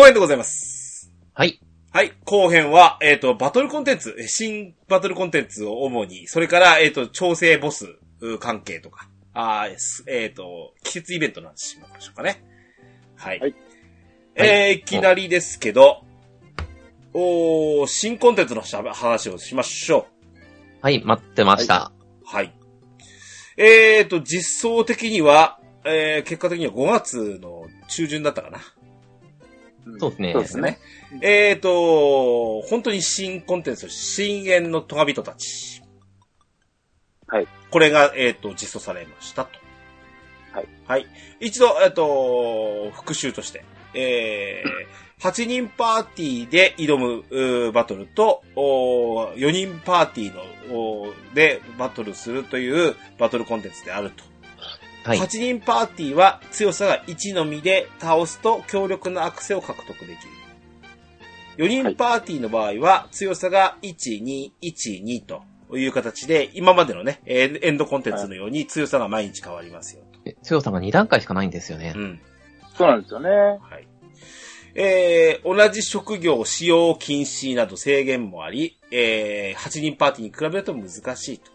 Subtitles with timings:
[0.00, 1.12] 後編でございます。
[1.34, 1.60] はい。
[1.92, 2.14] はい。
[2.24, 9.68] 後編は、えっ、と、バトルコンテンツ、え新バトルコンテンツを主に、それから、えっ、と、調整ボスう関係とか、あ
[10.06, 12.42] えっ、と、季節イベントの話しましょうかね。
[13.14, 13.40] はい。
[13.40, 13.54] はい
[14.36, 16.02] えーいきなりですけど、
[17.12, 20.06] おー新コンテンツのしゃべ話をしましょ
[20.80, 21.92] はい、待ってました。
[22.22, 22.24] う。
[22.24, 22.54] はい。
[23.58, 28.60] えっ、と、実装的には、えー結果的には5月の中旬だったかな。
[29.98, 30.32] そうですね。
[30.32, 30.78] そうですね。
[31.22, 35.82] えっ、と、本当に新コンテンツ、深淵のトガビトたち。
[37.26, 37.48] はい。
[37.70, 39.58] これが、えっ、と、実装されましたと。
[40.52, 40.68] はい。
[40.86, 41.06] はい。
[41.40, 50.42] 一度、えっ、と、復習として、えー、8人パーティーで挑むバトルと、おー4人パーティーの、
[50.74, 54.29] おーでバトルするというバトルコンテンツであると。
[55.04, 55.18] はい。
[55.18, 60.16] 8人パーティーは強さが1のみで倒すと強力なアクセを獲得できる。
[61.56, 65.42] 4人パーティーの場合は強さが1、2、1、2と
[65.76, 70.32] いう形で、今までのね、えーエンドコンテンツのように強さが毎日変わりますよと。
[70.42, 71.98] 強さが2段階しかないんですよねう。
[71.98, 72.20] ん。
[72.76, 73.28] そうなんですよね。
[73.28, 73.86] はい。
[74.74, 81.50] えー、同じ職業使用禁止など制限もあり、えー、8人パーティーに比べると難しいと。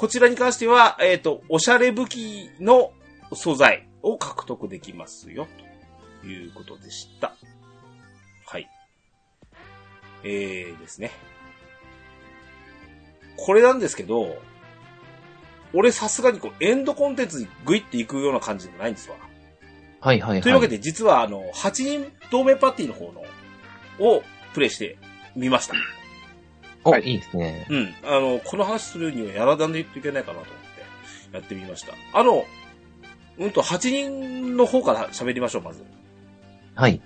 [0.00, 2.90] こちらに関しては、えっ、と、おしゃれ武器の
[3.34, 5.46] 素材を獲得できますよ、
[6.22, 7.34] ということでした。
[8.46, 8.66] はい。
[10.24, 11.10] えーですね。
[13.36, 14.38] これなんですけど、
[15.74, 19.16] 俺さすがにこう、エンドコンテンツにグイっていくような感じでもないんですわ。
[20.00, 20.40] はいはいはい。
[20.40, 23.22] というわけで、実は、あの、8人同盟パーティーの方の、
[23.98, 24.22] を
[24.54, 24.96] プレイして
[25.36, 25.74] みました。
[26.84, 27.66] お、はいいいですね。
[27.68, 27.94] うん。
[28.04, 30.44] あの、この話するにはやらないといけないかなと思っ
[31.30, 31.92] て、やってみました。
[32.12, 32.44] あの、
[33.38, 35.84] うんと、8人の方から喋りましょう、まず。
[36.74, 37.00] はい。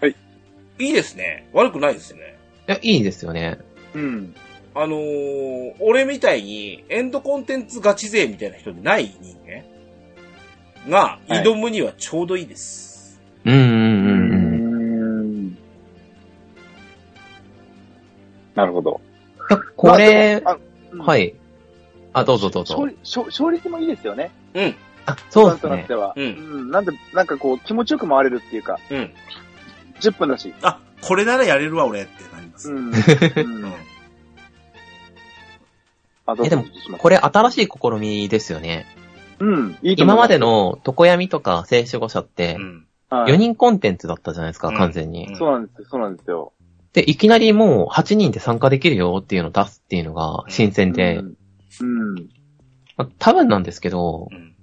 [0.79, 1.49] いいですね。
[1.53, 2.39] 悪くないですね。
[2.69, 3.59] いや、いいですよね。
[3.95, 4.35] うん。
[4.77, 9.37] あのー俺みたいに、エンドコンテンツガチ勢みたいな人でない人
[10.89, 13.21] 間が挑むにはちょうどいいです。
[13.45, 14.43] うんうんううんう
[15.23, 15.47] ん。
[15.49, 15.59] ん。
[18.55, 19.01] なるほど。
[19.77, 21.35] これ、まあでもあはい。
[22.13, 22.91] あ、どうぞどうぞ勝。
[22.91, 24.31] 利勝勝率もいいですよね。
[24.55, 24.77] うん。
[25.07, 25.95] あ、そうですねとなって。
[25.95, 26.15] は。
[26.17, 26.29] うんう
[26.65, 26.71] ん。
[26.71, 29.13] なんで、なんかこう、気持ちよく回れるっていうか、うん。
[30.01, 30.55] 10分だし。
[30.63, 32.71] あ、これならやれるわ、俺ってなります。
[32.71, 32.91] うん。
[32.91, 32.93] う
[33.37, 33.75] うん
[36.43, 36.65] えでも
[36.99, 38.87] これ新しい試みですよね。
[39.41, 39.77] うん。
[39.83, 42.87] いい今まで、の床闇とか聖守護者ってう、ん。
[43.11, 45.29] はい4人コンテンツだったじゃないですか、うん完全に。
[45.29, 46.54] うんそうなんですよ、そうなんですよ。
[46.95, 51.37] で、いきなりもう8人で参加できるよっていうのを出すっていうのが新鮮で、うん。
[51.81, 52.29] うん。
[52.97, 54.55] まあ多分なんですけどう、ん。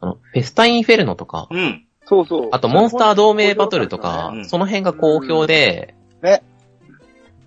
[0.00, 1.86] あの、フェスタインフェルノとか、うん。
[2.06, 2.48] そうそう。
[2.50, 6.42] あとモンスター同盟バトルとかう、んその辺が好評で、ね。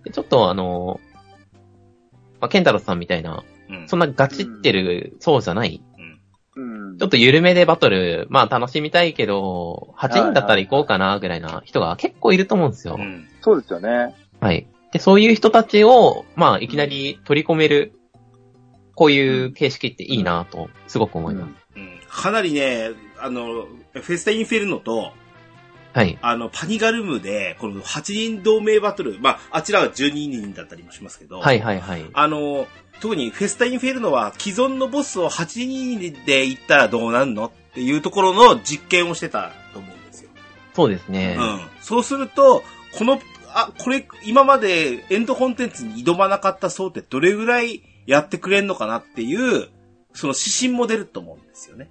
[0.03, 0.99] でちょっとあの、
[2.39, 3.89] まあ、ケンタロスさんみたいな、うん。
[3.89, 5.99] そんなガチってる、そうじゃない、うん
[6.99, 12.97] ちょっと緩めでバトル、まあ楽しみたいけど、8人だったら行こうかな、ぐらいな人が結構いると思うんですよ。
[12.99, 13.25] うん。
[13.41, 14.13] そうですよね。
[14.39, 14.67] はい。
[14.91, 17.93] で、そういう人たちを、まあいきなり取り込める、
[18.95, 21.51] こういう形式っていいなと、すごく思います。
[21.75, 21.99] うん。
[22.09, 25.13] かなりね、あの、フェスタインフェルノと、
[25.93, 26.17] はい。
[26.21, 32.05] あの、パニガルムで、この8人同盟バトル、まあ、あちらは12人だったりもしますけど、はいはいはい。
[32.13, 32.67] あの、
[32.99, 40.29] 特にフェスタインフェルノは既存のボスを8人で行ったらどうなんのっていうところの実験をしてたと思うんですよ。
[40.73, 41.37] そうですね。
[41.39, 41.61] うん。
[41.81, 42.63] そうすると、
[42.97, 43.19] この、
[43.59, 49.69] あ、これ、今までエンドコンテンツに挑まなかった層ってどれぐらいやってくれんのかなっていう、
[50.13, 51.89] その指針も出ると思うんですよね。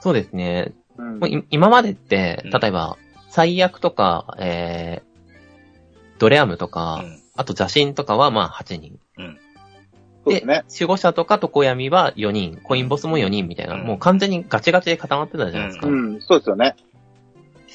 [0.00, 0.74] そうですね。
[0.96, 2.98] うんもうい今までってうん、例えば、
[3.28, 7.20] 最悪とか、えー、ドレアムとうか、ん。
[7.36, 8.98] あと邪神とかはまあ8人。
[9.16, 9.38] うん。
[10.24, 10.64] そうですね。
[10.68, 15.86] 守護者とか床闇は4人、コインボスも4人みたいな、うんもう完全にガチガチで固まってたじゃないですか。
[15.86, 16.76] うん、そうですよね。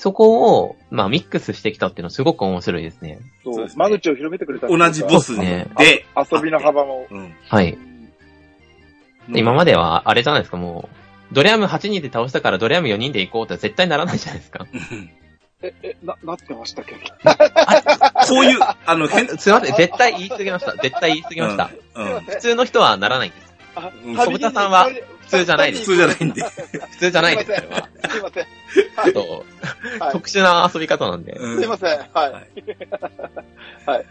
[0.06, 3.18] そこを、まあミックスしてきたっていうのはすごく面白いですね。
[3.44, 5.68] そうですね間口を広めてくれた同じボスそうで
[6.16, 7.08] 遊びの幅も。
[7.10, 7.34] うん。
[7.50, 7.76] はい。
[9.30, 10.90] 今までは、あれじゃないですか、も
[11.32, 14.68] う、ドレアム8人で倒したからドレアム4人で行こうって絶対ならないじゃないですか。
[14.72, 15.10] うん
[15.64, 16.94] え、え、な、なってましたっけ？
[16.94, 20.74] こういう、あの、変、すいません、絶対言い過ぎました。
[20.74, 21.72] 絶対言い過ぎました。
[21.96, 22.16] うん。
[22.18, 23.56] うん普通の人はならないんです。
[23.76, 24.88] あうん小豚さんは
[25.26, 26.44] 普通じゃないです普通じゃないんで。
[26.92, 27.90] 普通じゃないです、それは。
[28.10, 28.46] すいません。
[28.96, 29.20] あと、
[30.00, 31.34] はい特殊な遊び方なんで。
[31.34, 31.90] うんすいません。
[31.90, 32.08] はい。
[33.86, 34.06] はい。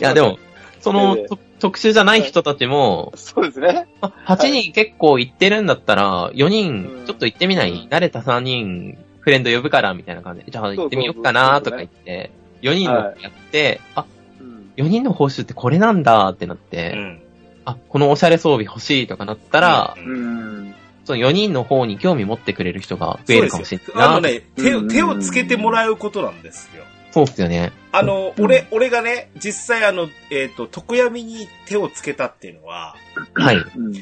[0.00, 0.38] いや、でも、
[0.80, 3.86] その、ええと特殊じゃない人たちも、そうですね。
[4.00, 12.30] あ8人結構行ってるんだったら、4人うんちょっと行ってみない、うん慣れた3人フレンド呼ぶから、みたいな感じで、じゃあ行ってみようかなとか言って、
[12.62, 14.06] 4人のやって、あ、
[14.40, 14.72] うん。
[14.76, 17.22] 4人の報酬ってこれなんだってなって、うん。
[17.64, 20.74] あ、このおしゃれ装備欲しいとかなったら、ううんん。
[21.04, 26.84] その4人の方に興味持ってくれる人が増えるかもしれないあのね、手を、うん手をつけてもらうことなんですよ。
[27.10, 27.72] そうっすよね。
[27.92, 32.96] あの、うん俺、俺がね、実際あの、えっ、と、常闇に手をつけたっていうのは、
[33.34, 33.56] はい。
[33.56, 33.92] うん。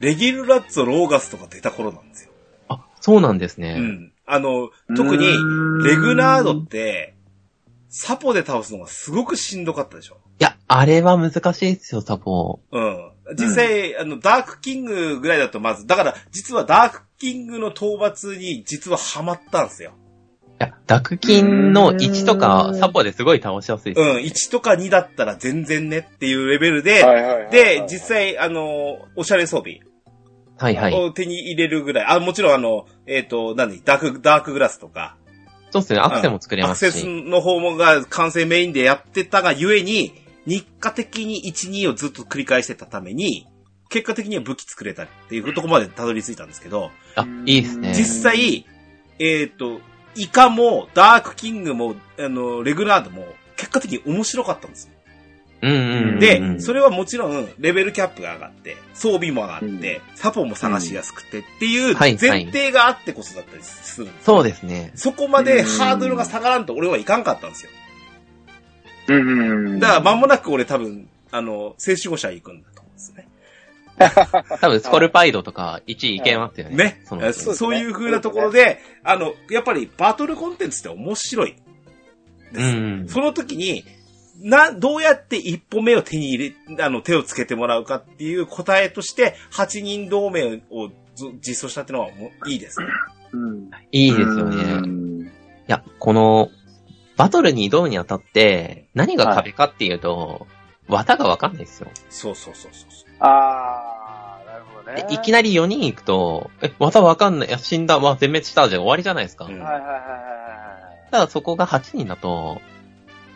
[0.00, 2.32] レギルラッツォ、ローガスとか出た頃なんですよ。
[2.68, 3.76] あ、そうなんですね。
[3.78, 4.12] うん。
[4.26, 5.26] あの、特に、
[5.84, 7.14] レグナードって、
[7.88, 10.18] サポで倒すのがすごくしんどかったでしょ。
[10.40, 12.60] いや、あれは難しいですよ、サポ。
[12.70, 13.10] うん。
[13.36, 19.92] 実際、あの、ダークキングぐらいだとまず、だから、実はダークキングの討伐に実はハマったんですよ。
[20.60, 24.08] いや、ダクキンの1とかサポですごい倒しやすいです。
[24.08, 24.16] うん。
[24.16, 29.80] 1とか2だったら全然ねっていうレベルで、はいはいはいはいで、実際、あの、おしゃれ装備
[30.56, 30.94] はいはい。
[30.94, 35.16] を手に入れるぐらい、あ、もちろんあの、えっ、と、何、ダーク、ダークグラスとか、
[35.70, 37.06] そうっすね、アクセも作れますアクセスし。
[37.06, 40.14] の方もが完成メインでやってたがゆえに、
[40.48, 43.46] 日課的に1、2をずっと繰り返してたために、
[43.90, 47.94] 結果的には武器作れたっていうところまでたどり着いたんですけど、あ、いいですね。
[47.94, 48.66] 実際、
[49.18, 49.80] えっ、と、
[50.14, 54.92] イカも、ダークキングも、あの、レグナードも、結果的に面白かったんですよ。
[55.60, 56.18] うんうんうんうん。
[56.18, 64.24] で、それはもちろん、レベルキャップが上がって、装備も上がって、うんサポも探しやすくてっていうはい前提があってこそだったりするんです。
[64.24, 64.90] そうですね。
[64.96, 67.70] そこまでハードルが下がらんと俺はいかんかったんですよ。
[69.08, 69.40] うん
[69.72, 69.80] うん。
[69.80, 73.28] だから間もなく俺多分、あの、聖守護者行くんだと思うんですね。
[74.60, 76.76] 多分、スコルパイドとか1位いけますよね。
[76.76, 77.02] ね。
[77.04, 81.56] そのえそそういう風なところで、あの、やっぱりバトルコンテンツって面白い。
[82.52, 82.60] です。
[82.60, 83.84] うんその時に、
[84.40, 92.86] な、どうやって一歩目を手に入れ、あの、手をつけてもらうかっていう答えとして、8人同盟をず実装したっていうのはもういいですね。
[93.32, 93.70] うん。
[93.90, 94.56] いいですよね。
[94.56, 95.08] いうん
[95.68, 96.48] や、この、
[97.18, 100.46] バトルに挑むにあたって、何が壁かっていうと、
[100.88, 101.88] 綿がわかんないですよ。
[102.08, 102.88] そうそうそうそう。
[103.20, 105.04] あー、なるほどね。
[105.08, 109.46] でいきなり4人行くと、え、綿わかんない、死んだ、わ、全滅した、じゃ終わりじゃないですか。
[109.46, 109.98] うんはいはいはいはい
[111.10, 112.60] ただそこが8人だと、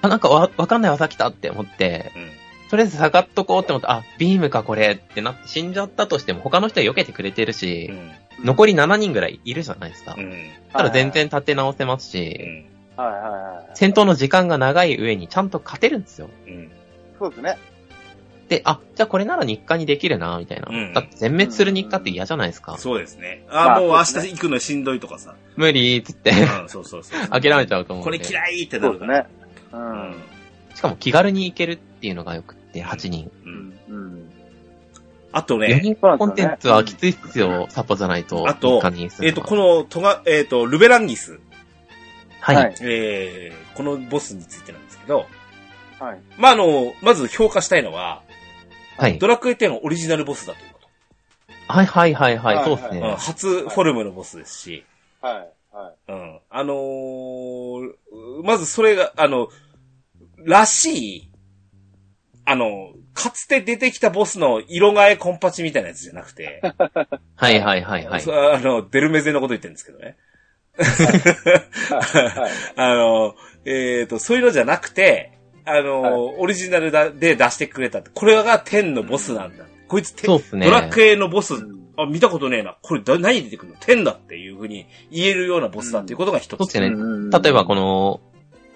[0.02, 2.30] あ、なんかわ、わかんない技来たって思って、うん。
[2.68, 7.90] とりあえず下がっとこうって思って、あ、ビームかこれってなって死んじゃったとしても他の人は避けてくれてるし、
[8.38, 8.44] うん。
[8.44, 10.14] 残り7人ぐらいいるじゃないですか。
[10.16, 10.50] うん。
[10.72, 12.71] ただ全然立て直せますうし、ん。
[12.96, 13.70] はいはいはい。
[13.74, 16.28] 戦闘の時間が長い上にちゃんと勝てるんですよ。
[16.46, 16.70] うん。
[17.18, 17.58] そうですね。
[18.48, 20.68] で、あ、じゃあこれなら日課にできるな、みたいな。
[20.68, 22.76] うんだって全滅する日課って嫌じゃないですか。
[22.76, 23.44] そうですね。
[23.48, 25.34] まああ、もう明そうです日行くのしんどいとかさ。
[25.56, 27.28] 無理っつって、うん、そうそうそう。
[27.28, 28.18] 諦めちゃうと思うんで。
[28.18, 29.24] これ嫌いってなるから。
[29.24, 29.68] そうですね。
[29.72, 29.76] う。
[29.76, 30.22] うんん。
[30.74, 33.30] しかも気軽に行けるっていうのがよくって、8人。
[33.44, 33.48] う。
[33.48, 33.74] うんん。
[33.88, 34.18] うん。
[34.18, 34.32] 4
[35.32, 38.46] あとね、人コンテンツはきついっすよ、サポじゃないと。
[38.48, 41.40] あと日課にすえっ、と、るのはこの、トガ、えっ、と、ルベランギス、
[42.42, 42.56] はい。
[42.56, 45.26] はいえー、このボスについてなんですけど、
[45.98, 46.18] はい。
[46.36, 48.22] まあ、あの、まず評価したいのは、
[48.98, 49.18] はい。
[49.18, 50.80] ドラクエ10オリジナルボスだというこ
[51.68, 52.94] はいはいはいはい、はいそうですと。
[52.94, 53.14] うん、ね。
[53.16, 54.84] 初フォルムのボスですし、
[55.20, 55.34] はい。
[55.74, 56.12] はい。
[56.12, 56.40] うん。
[56.50, 57.92] あのー
[58.42, 59.48] まずそれが、あの、
[60.44, 61.30] らしい、
[62.44, 66.60] あの、かつて出てきたボスの色替えコンパチみたいなやつじゃなくて、
[67.36, 68.20] はいはいはいはい。
[68.20, 70.16] そうあの、デルメゼのこと言ってるんですけどね。
[70.76, 72.50] はい。
[72.76, 73.34] あの、
[73.64, 78.10] えっ、と、そういうのじゃなくて、あの、はいオリジナルだで出してくれたって。
[78.12, 79.64] これが天のボスなんだ。
[79.88, 80.66] こいつ天、そうっすね。
[80.66, 82.76] ドラクエのボス、うんあ、見たことねえな。
[82.82, 86.58] これだ何出てくるの天だっていうふうに言えるようなボスだっていうことが一つ。
[86.58, 86.88] そうっすよね。
[86.88, 88.20] うん例えばこ、の、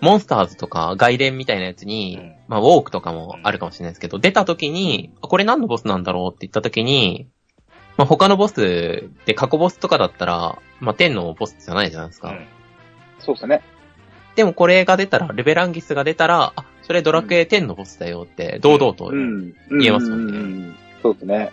[0.01, 7.29] モンスターズとか外伝みたいなやつに、うんまあウォークとかもあるかもしれないですけど、出た時に、あこれ何のボスなんだろうって言った時に、
[7.97, 12.31] まあ他のボスで過去ボスとかだったら、まあ天のボスじゃないじゃないですか。
[12.31, 12.47] うん
[13.19, 13.63] そうですね。
[14.37, 19.11] でもこれが出たら、ルベランギスが出たら、あ、それドラクエ10のボスだよって、堂々と。
[19.11, 19.53] ん。
[19.81, 21.51] 言えますもんねうんそうですね。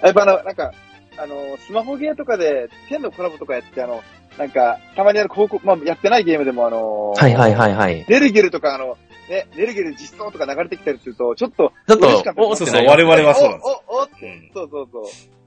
[0.00, 0.72] やっぱあの、なんか、
[1.18, 4.02] あの、スマホゲーとかで、天のコラボとかやって、あの、
[4.38, 8.06] なんか、たまにある広告、まあ、やってないゲームでも、あの、はいはいはいはい。
[8.08, 8.96] ネルゲルとか、あの、
[9.28, 13.82] ね、ネルゲル実装とか流れてきたりすると、ちょっと、ちょっとおそうそう、我々はそうなんですよ。
[13.88, 15.39] お、お、おって、うんそうそうそう。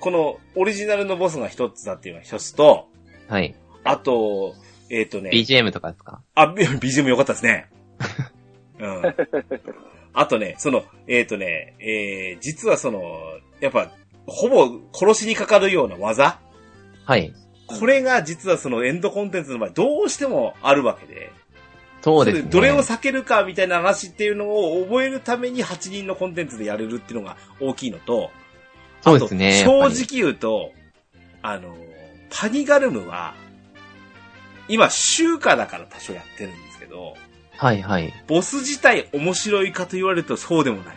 [0.00, 2.88] このオリジナルのボスが一つだっていうのが一つと、
[3.28, 3.54] はい。
[3.84, 4.54] あと、
[4.90, 6.20] えっ、とね、BGM とかですか？
[6.34, 7.70] あ、BGM 良かったですね。
[8.78, 9.02] うん。
[10.12, 13.02] あとね、その、えっ、とね、えー、実はその、
[13.60, 13.90] やっぱ、
[14.26, 16.38] ほぼ殺しにかかるような技？
[17.04, 17.32] はい。
[17.66, 21.32] これが実はそのエンドコンテンツの場合どうしてもあるわけで。
[22.02, 22.48] そうですね。
[22.50, 28.30] どれを避けるかみたいな話っていうのを覚えるために8人のコンテンツでやれるっていうのが大きいのと、
[29.02, 29.62] そうですね。
[29.64, 30.72] 正直言うと、
[31.42, 31.74] あの、
[32.30, 33.34] パニガルムは、
[34.68, 37.14] 今、週華だから多少やってるんですけど、
[37.56, 38.12] はいはい。
[38.26, 40.96] ボス自体面白いかと言われるとそうでもない。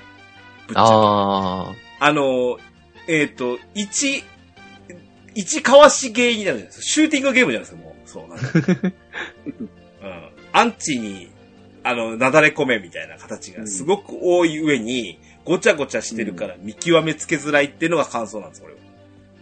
[0.67, 0.89] ぶっちゃけ。
[0.89, 2.57] ああの、
[3.07, 4.23] えっ、と、一、
[5.33, 6.85] 一かわしゲーになるじゃないですか。
[6.85, 8.09] シューティングゲームじゃないですか、もう。
[8.09, 8.93] そう、なんか。
[10.03, 10.29] うん。
[10.53, 11.29] アンチに、
[11.83, 18.79] あの、なだれ込めみたいな形がすごく多い上に、ごちゃごちゃしてるから見極めつけづらいっていうのが感想なんです、これは。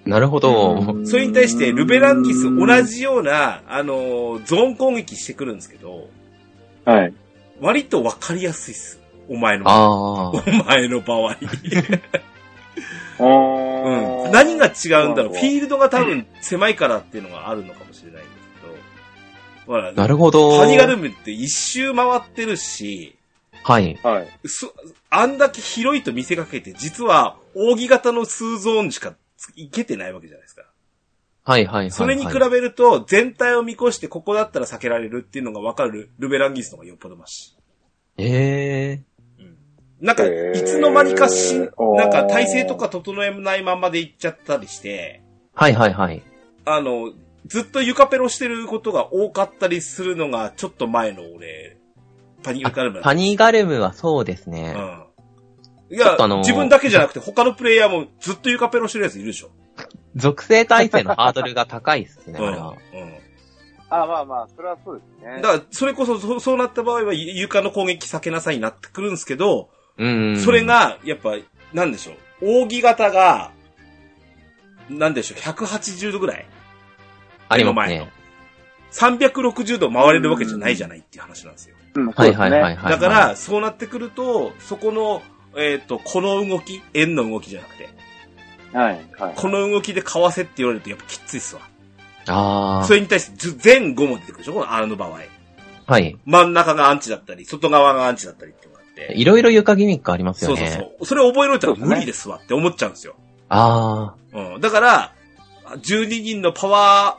[0.06, 1.06] ー、なるほど。
[1.06, 6.10] それに対して、ルベランギス同じような、あの、ゾーン攻撃してくるんですけど、
[6.86, 7.14] はい。
[7.62, 9.00] 割とわかりやすいっす。
[9.30, 9.76] お前の場合。
[9.76, 10.30] ああ。
[10.30, 10.34] お
[10.66, 11.38] 前の場合。
[13.20, 14.32] おうん。
[14.32, 15.34] 何が違うんだろう。
[15.34, 19.74] フィールドが多分狭いからっていうのがあるのかもしれないんですけど。
[19.74, 20.60] ほら、なるほど。
[20.60, 23.16] パニガルムって一周回ってるし、
[23.64, 24.00] はい。
[24.04, 24.28] はい。
[24.48, 24.74] そ、
[25.10, 29.16] あんだけ広いと見せかけて、実は扇形の数ゾーンしか
[29.56, 30.64] 行けてないわけじゃないですか。
[31.46, 31.92] はいはいはい。
[31.92, 37.56] それに比べると、全体を見越してここだったら避けられるっていうのがわかるルベランギスの方がよっぽどマシ。
[38.18, 39.14] ええ
[40.04, 41.56] なんか、へーいつの間にかし、
[41.96, 45.22] なんか体勢とか整えないままで行っちゃったりして、
[45.56, 46.22] はいはいはい。
[46.66, 47.14] あの、
[47.46, 51.63] ずっと床ペロしてることが多かったりするのが、ちょっと前の俺、
[52.44, 54.74] パニガルムパニガルムはそうですね。
[55.90, 55.98] うん。
[55.98, 59.52] いや、あのー自分だけじゃなくて他のプレイヤーもずっと床ペロしてるやついるでしょ。
[60.16, 62.48] 属性耐性のハードルが高いっすね、うん。
[62.48, 62.70] あれは。
[62.70, 62.76] うん。
[63.90, 65.42] あ、まあまあ、それはそうですね。
[65.42, 70.40] だから、それこそ、そそうなった場合は、ゆ床の攻撃避けなさいになってくるんですけど、うん。
[70.40, 71.38] それ、が、やっぱ、
[71.74, 72.64] なんでしょう。
[72.64, 73.52] 扇形が、
[74.90, 76.46] なんでしょう、180度ぐらい
[77.50, 78.12] あります目の前のね。
[78.92, 81.76] 360度回れるわけじゃないじゃないっていう話なんですよ。
[81.96, 82.76] うん、はいはいはいい。
[82.76, 82.92] はい。
[82.92, 85.22] だから、そうなってくると、そこの、
[85.56, 87.90] えっ、と、この動き、円の動きじゃなくて、
[88.74, 89.06] はい。
[89.20, 89.34] はい。
[89.36, 91.62] この動きでかわせって言われるとやっぱきついっすわ。
[92.28, 92.96] ああそ。
[92.96, 94.54] れに対してず前後も出てくるでしょ？
[94.54, 95.20] このあの場合。
[95.86, 96.18] はい。
[96.26, 99.14] 真ん中がアンチだったり、外側がアンチだったりっていうのがあって。
[99.16, 100.70] いろいろ床ギミックありますそうよね。
[100.70, 101.06] そうそう。
[101.06, 103.16] それを覚えろって言ったら無理ですわって思っちゃうんですよ。
[103.50, 104.62] あうん。
[104.62, 105.14] だから、
[105.78, 107.18] 12人のパワ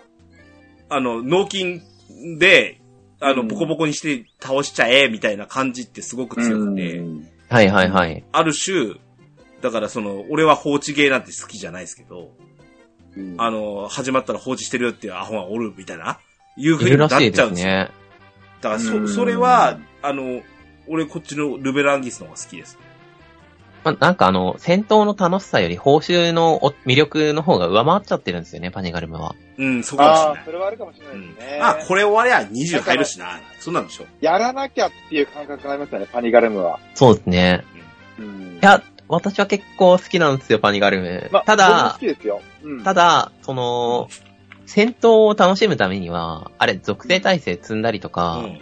[0.91, 1.83] ー、あの、脳筋
[2.39, 2.81] で、
[3.21, 7.01] あの、うんボコボコにして倒しちゃえ、みたいな感じってすごく強くて。
[7.49, 8.25] はいはいはい。
[8.33, 8.95] ある種、
[9.61, 12.33] だからその、俺は放置ゲーなんて好きじゃないですけど、
[13.17, 16.19] うんあの、始まったら放置してるよっていうアホがおるみたいな、
[16.57, 17.51] いうい風になっちゃうんですよ。
[17.51, 17.91] ね。
[18.61, 20.43] だからそ、うんそれは、あの、
[20.87, 22.79] 俺こっちのルベランギスの方が好きです。
[23.85, 29.35] まあ、なんかあの、戦闘の楽しさより報酬のお魅力の方が上回っちゃってるんですよね、パニガルムは。
[29.59, 30.53] うん、そうかもしれああ、ないそ。
[30.53, 31.59] れはあるかもしれなうんいですね。
[31.63, 33.39] あ、これ終わりゃ20入るしな。
[33.61, 34.05] そうなんでしょ。
[34.21, 36.81] やらなきゃっていう感覚がありますよね、パニガルムは。
[36.95, 37.65] そうですね。
[38.19, 41.29] うんいや、私は結構好きなんですよ、パニガルム。
[41.31, 42.41] まあ、た僕もだ好、きですよ。
[42.63, 42.83] うん。
[42.83, 44.09] ただ、その、
[44.67, 48.45] 戦闘を楽しむためには、あれ、属性耐性積んだりとか、うん。
[48.45, 48.61] うん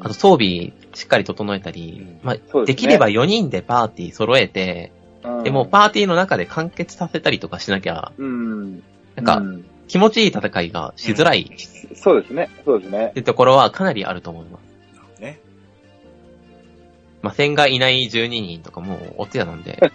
[0.00, 4.98] あと装備しっかり整えたり、うんまあ、そうですきれば4人でパーティー揃えて、うん
[5.42, 8.82] でもパーティーの中で完結させたりとかしなきゃ、うん。
[9.14, 11.46] なんかう気持ちいい戦いがしづらいっ
[11.96, 12.48] そうですね。
[12.64, 13.10] そうですね。
[13.14, 14.58] ていうところはかなりあると思いま
[15.16, 15.20] す。
[15.20, 15.40] ね。
[17.20, 19.78] まあ、戦がいない12人とかもうおつやなんで。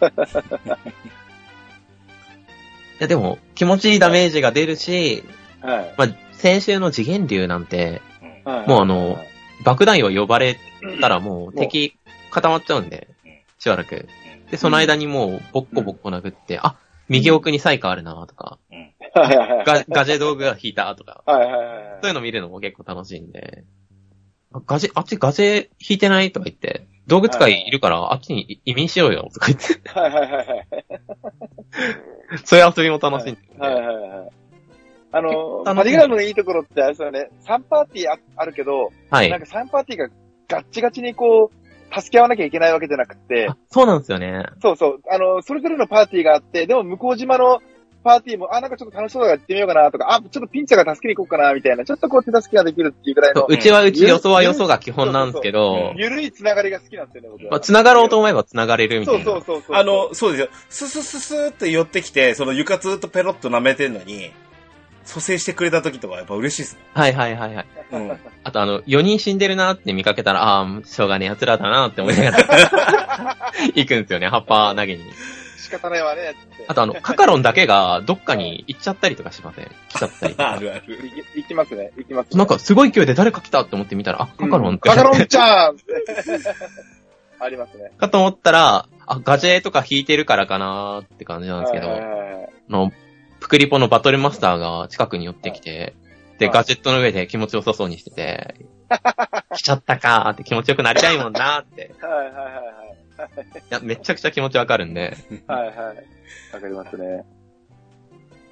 [3.00, 5.24] いやでも、気持ちいいダメージが出るし、
[5.62, 5.93] はい。
[5.98, 8.01] まあ、先週の次元流なんて、
[8.45, 9.33] うんはいもうあのはい
[9.63, 10.60] 爆弾を呼ばれ
[11.01, 11.95] たらもう敵
[12.31, 12.89] 固まっちゃうん。
[12.89, 14.07] でうん、しばらく。
[14.51, 16.75] で、その間にもうボッコボッコ殴って、あ、
[17.09, 18.59] 右奥にサイカあるなとか。
[19.65, 21.33] ガガジェ道具が引いたとか、そ
[22.03, 23.31] ういうの見るのも結構楽しいん。
[23.31, 23.63] で、
[24.51, 30.67] あガジェ、あっちガジェ引いてないとか言って、道具使いいるからあっちに移民しようよとか言って、はいはいはいはい。
[32.45, 33.35] そういう遊びも楽しいん。
[33.35, 34.29] で、はいはいはい。
[35.11, 39.39] あの、楽しいパリグラムのいいところってあれですよね、3パーティーああるけど、はいなん。
[39.41, 40.09] か3パーティーが
[40.53, 41.63] ガッチガチにこう、
[41.95, 44.45] 助け合わなきゃいけないわけじゃなくて、あそうなんですよね。
[44.62, 47.62] そうそう、あの、それぞれのパーティーがあって、でも向こう島の
[48.03, 57.51] パーティーも、あ、なんかちょっと楽しそうだから行ってみようかなとか、あ、ちょっとピンチャーが助けに行こうかなみたいな、ちょっとこう手助けができるっていうぐらいのそう、うちはうち、よそはよそが基本なんですけど、ゆるいつながりが好きなんですよね、僕は。
[57.51, 59.31] まあ、繋がろうと思えば繋がれるみたそいうな。
[59.31, 59.75] そうそうそう。
[59.75, 60.50] あの、そうですよ。
[60.69, 64.31] ススススーって寄ってきて、その床ずっとペロッと舐めてんのに、
[65.05, 67.65] 蘇生してくれた時とかやっぱ嬉しいですはいはいはいはい。
[67.91, 68.10] もん。
[68.10, 68.19] うん。
[68.43, 73.38] あとあの、4人死んでるなって見かけたら、ああ、しょうがねえ奴らだなって思いながら
[73.75, 75.03] 行くんですよね、葉っぱ投げに。
[75.57, 76.65] 仕方ないわね、つって。
[76.67, 79.72] あとあの、カカロンだけがどっかに行っちゃったりとかしません？
[79.89, 80.51] 来ちゃったりとか。
[80.53, 80.95] あるある。
[81.07, 82.38] いき行きますね、行きますね。
[82.38, 84.89] なんかすごい勢いで誰か来たって思ってみたら、あ、カカロンって。
[84.89, 85.75] カカロンちゃん
[87.39, 87.91] ありますね。
[87.98, 92.91] かと思ったら、あ、ガジェとか引いてるからかなーって感じなんですけど、はいはいはいはいあの、
[93.43, 95.93] プクリポのバトルマスターが近くに寄ってきて、
[96.35, 98.55] ってガジェットの上で気持ちよさそうにしてて、
[99.53, 101.93] 来ちゃったかーって気持ちよくなりたいもんなーって。
[102.01, 105.17] はいはいはいいや、めちゃくちゃ気持ちわかるんで。
[105.45, 105.67] はい。
[105.67, 105.97] はいはい。
[106.53, 107.25] わかりますね。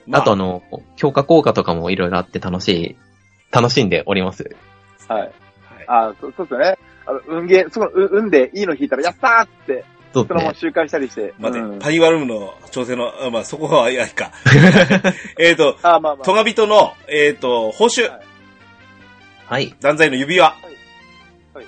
[0.07, 0.61] まあとあの、
[0.97, 2.97] 強化効果とかもいろいろあって楽しい、
[3.49, 4.57] 楽しんでおります。
[5.07, 5.21] はい。
[5.21, 5.31] はい
[5.87, 6.77] あそうそうですよね。
[7.05, 10.27] あの、運ゲー、その、う運でいいの引いたら、やったーって、そうね。
[10.27, 11.33] そのまま周回したりして。
[11.39, 14.31] 待って、うんパニワルムの調整の、あまあ、そこは、いや、いいか。
[15.39, 16.25] えっと、あ、まあまあ。
[16.25, 18.31] トガビトの、えっ、と、報酬、はい
[19.51, 19.75] はい。
[19.81, 20.45] 残罪の指輪。
[20.45, 20.65] はい
[21.55, 21.65] はい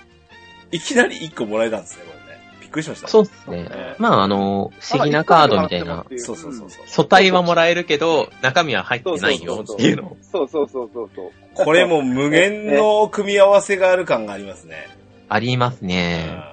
[0.71, 2.41] いきなり1個もらえたんですね、これね。
[2.61, 3.09] びっくりしました。
[3.09, 3.95] そうですね。
[3.99, 6.05] まああの、不思議なカードみたいな。
[6.15, 6.87] そうそうそうそう。
[6.87, 10.17] 素体はもらえるけど、中身は入ってないよっていうのを。
[10.21, 11.31] そうそうそうそうそう。
[11.53, 14.87] これも無限の組み合わせがある感がありますね。
[15.27, 16.52] ありますうんね。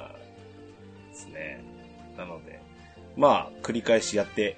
[3.20, 4.56] まあ、繰り返しやって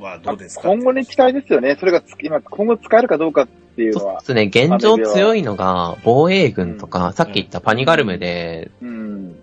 [0.00, 0.68] はどうですか？
[0.68, 1.76] 今後に期待ですよね。
[1.78, 4.20] それがつ今、今後使えるかどうかっていうのは。
[4.20, 4.76] そうですね。
[4.76, 9.36] 現状強いのが、防衛軍とか、さっき言ったパニガルムで、うん。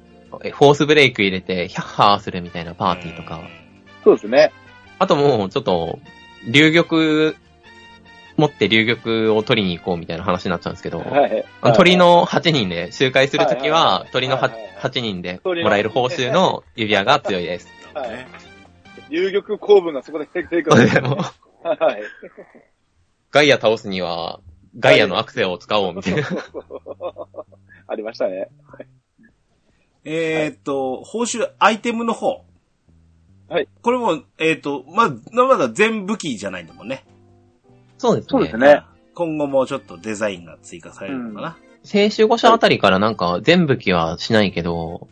[0.43, 3.39] えフォースブレイク入れて、ヒャッハーするみたいなパーティーとか。
[4.03, 4.51] そうですね。
[4.99, 5.99] あともう、ちょっと、
[6.45, 7.33] 竜玉、
[8.35, 11.45] 持って竜玉を取りに行こうみたいな話になっちゃうんですけど、はい。
[11.61, 17.67] あの鳥の8人で周回するときはいはいは、はい鳥のはいはいはい8人でもらえる報酬の指輪が強いです。
[17.95, 18.27] はいね
[19.09, 21.17] 遊玉公文がそこで成功でも
[21.63, 22.01] はい。
[23.31, 24.39] ガイア倒すには、
[24.79, 26.23] ガイアのアクセを使おうみたいな。
[27.87, 28.49] ありましたね。
[30.03, 32.45] えーっと、報酬、アイテムの方。
[33.49, 33.67] はい。
[33.81, 37.05] これも、えーっと、まだ、まだ全武器じゃないんだもんね。
[37.97, 38.29] そうですね。
[38.29, 38.83] そうですね。
[39.13, 41.57] 今後もちょっとデザインが追加されるのかな。
[41.83, 45.07] 聖守護者あたりからなんか全武器はしないけど、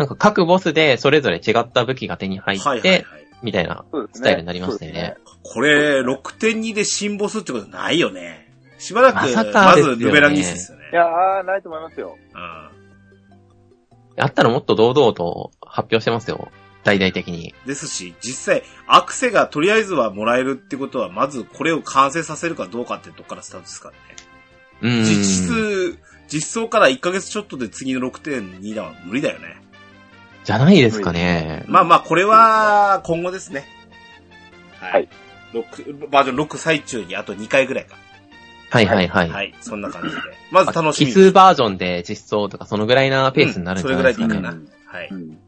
[0.00, 3.06] なんか各ボスでそれぞれ違った武器が手に入はいはいはいって、。
[3.42, 3.84] みたいな。
[4.14, 5.16] スタイルになりましたよね。
[5.42, 8.50] これ、6.2で新ボスってことないよね。
[8.78, 9.16] しばらく、
[9.52, 10.96] まずルベランギスですよねい。
[10.96, 12.16] やー、ないと思いますよ。
[12.34, 12.70] うん
[14.16, 16.50] あったらもっと堂々と発表してますよ。
[16.82, 17.54] 大々的に。
[17.66, 24.00] ですし、実際、アクセがとりあえずはもらえるってことは、まずこれを完成させるかどうかってとこからスタートですからね。
[24.82, 25.04] うーん。
[25.04, 25.98] 実質、
[26.28, 29.69] 実装から1ヶ月ちょっとで次の6.2弾は無理だよね。
[30.50, 31.64] じゃないですかね。
[31.68, 33.64] まあまあ、これは今後ですね。
[34.80, 35.08] ははい。
[35.52, 37.96] 6バージョン6最中にあと2回ぐらいか。
[38.70, 39.28] はいはいはい。
[39.28, 39.54] はい。
[39.60, 40.22] そんな感じで。
[40.50, 44.34] まず楽しみ奇数バージョンで実装とかそのぐらいなペースになるんじゃないですかね。
[44.34, 44.98] うんそれぐらいでいいかな。
[44.98, 45.08] はい。
[45.10, 45.38] うん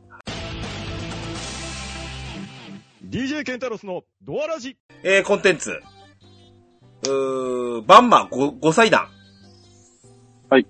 [3.13, 4.79] DJ ケンタロスのドアラジ。
[5.03, 5.83] えー、コンテンツ。
[7.05, 9.09] うー、バンマ 5, 5歳団。
[10.49, 10.67] はい。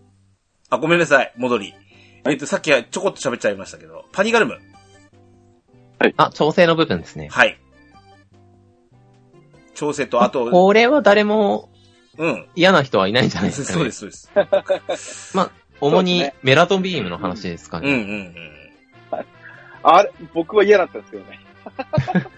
[0.68, 1.33] あ、ごめんなさい。
[1.37, 1.75] 戻り。
[2.24, 4.58] えっ、と、さっきはちょこっと喋っちゃいましたけど、パニガルム。
[6.16, 7.28] あ、調整の部分ですね。
[7.30, 7.58] はい。
[9.74, 11.70] 調整と、あと、これは誰も
[12.18, 12.46] うん。
[12.54, 13.74] 嫌な人はいないんじゃないですかね。
[13.74, 14.11] そうです、そう
[14.88, 15.38] です。
[15.80, 17.96] 主にそうですねメラトンビームの話ですかうん、うね。
[17.96, 18.35] ん、うん。
[19.82, 21.40] あれ、僕は嫌だったんですけどね。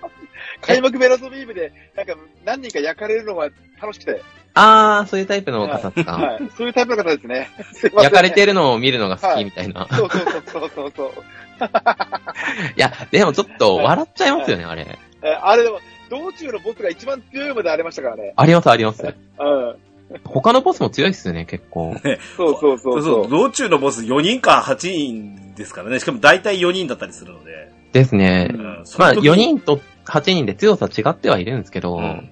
[0.63, 4.23] 開幕メラトビームで、なんか何人か焼かれるのが楽しくて。
[4.55, 6.13] あー、そういうタイプの方ですか。
[6.13, 6.51] はい。
[6.57, 7.51] そういうタイプの方ですね。
[7.75, 9.89] すいません焼かれてるのを見るのが好きみたいな。
[9.91, 11.11] そうそうそうそうそうそう。
[12.77, 14.99] いや、でもちょっと笑っちゃいますよね、あれ。
[15.23, 18.33] えあれでも、道中のボスが一番強いまでありましたからね。
[18.37, 19.03] あります、あります。
[19.03, 19.77] うん。
[20.25, 21.97] 他のボスも強いっすよね、結構。
[22.37, 23.29] そうそうそうそうそ、そうう。
[23.29, 25.99] 道中のボス4人か8人ですからね。
[25.99, 27.73] しかも大体4人だったりするので。
[27.93, 28.57] ですねう。
[28.57, 28.81] うん。
[28.85, 32.31] そまあ、の時4人と8人で強さ違ってはいるんですけど、うん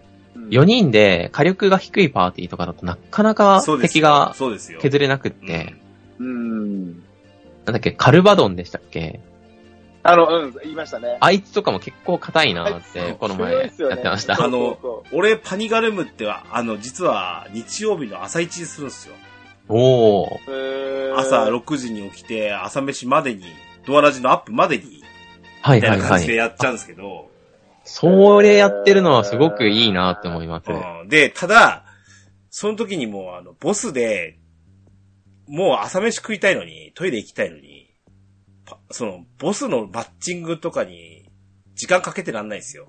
[0.52, 4.80] 4人で火力が低いパーティーとかだとなかなか敵がそうですよ。
[4.80, 5.74] 削れなくって、
[6.18, 6.84] うん。
[7.64, 9.20] なんだっけ、カルバドンでしたっけ？
[10.04, 11.16] あの、うん、言いましたね。
[11.20, 14.36] あいつとかも結構硬いなって、つこの前やってました。
[14.36, 19.14] そうあの俺、パニガルムっては、あの、実は日曜日の朝一にするんですよ。
[19.68, 20.28] おー。
[20.28, 23.44] そうへー朝6時に起きて、朝飯までに、
[23.86, 25.00] ドアラジのアップまでに、み
[25.62, 26.08] たいなはいはいはい。
[26.10, 27.30] 感じでやっちゃうんですけど、
[27.84, 30.70] それやってるのはすごくいいなって思います。
[30.70, 31.84] うんで、ただ、
[32.50, 34.38] その時にもう、あの、ボスで、
[35.48, 37.94] もう朝飯食いたいのに、トイレ行きたいのに、
[38.64, 41.30] パその、ボスのマッチングとかに、
[41.74, 42.88] 時間かけてらんないんですよ。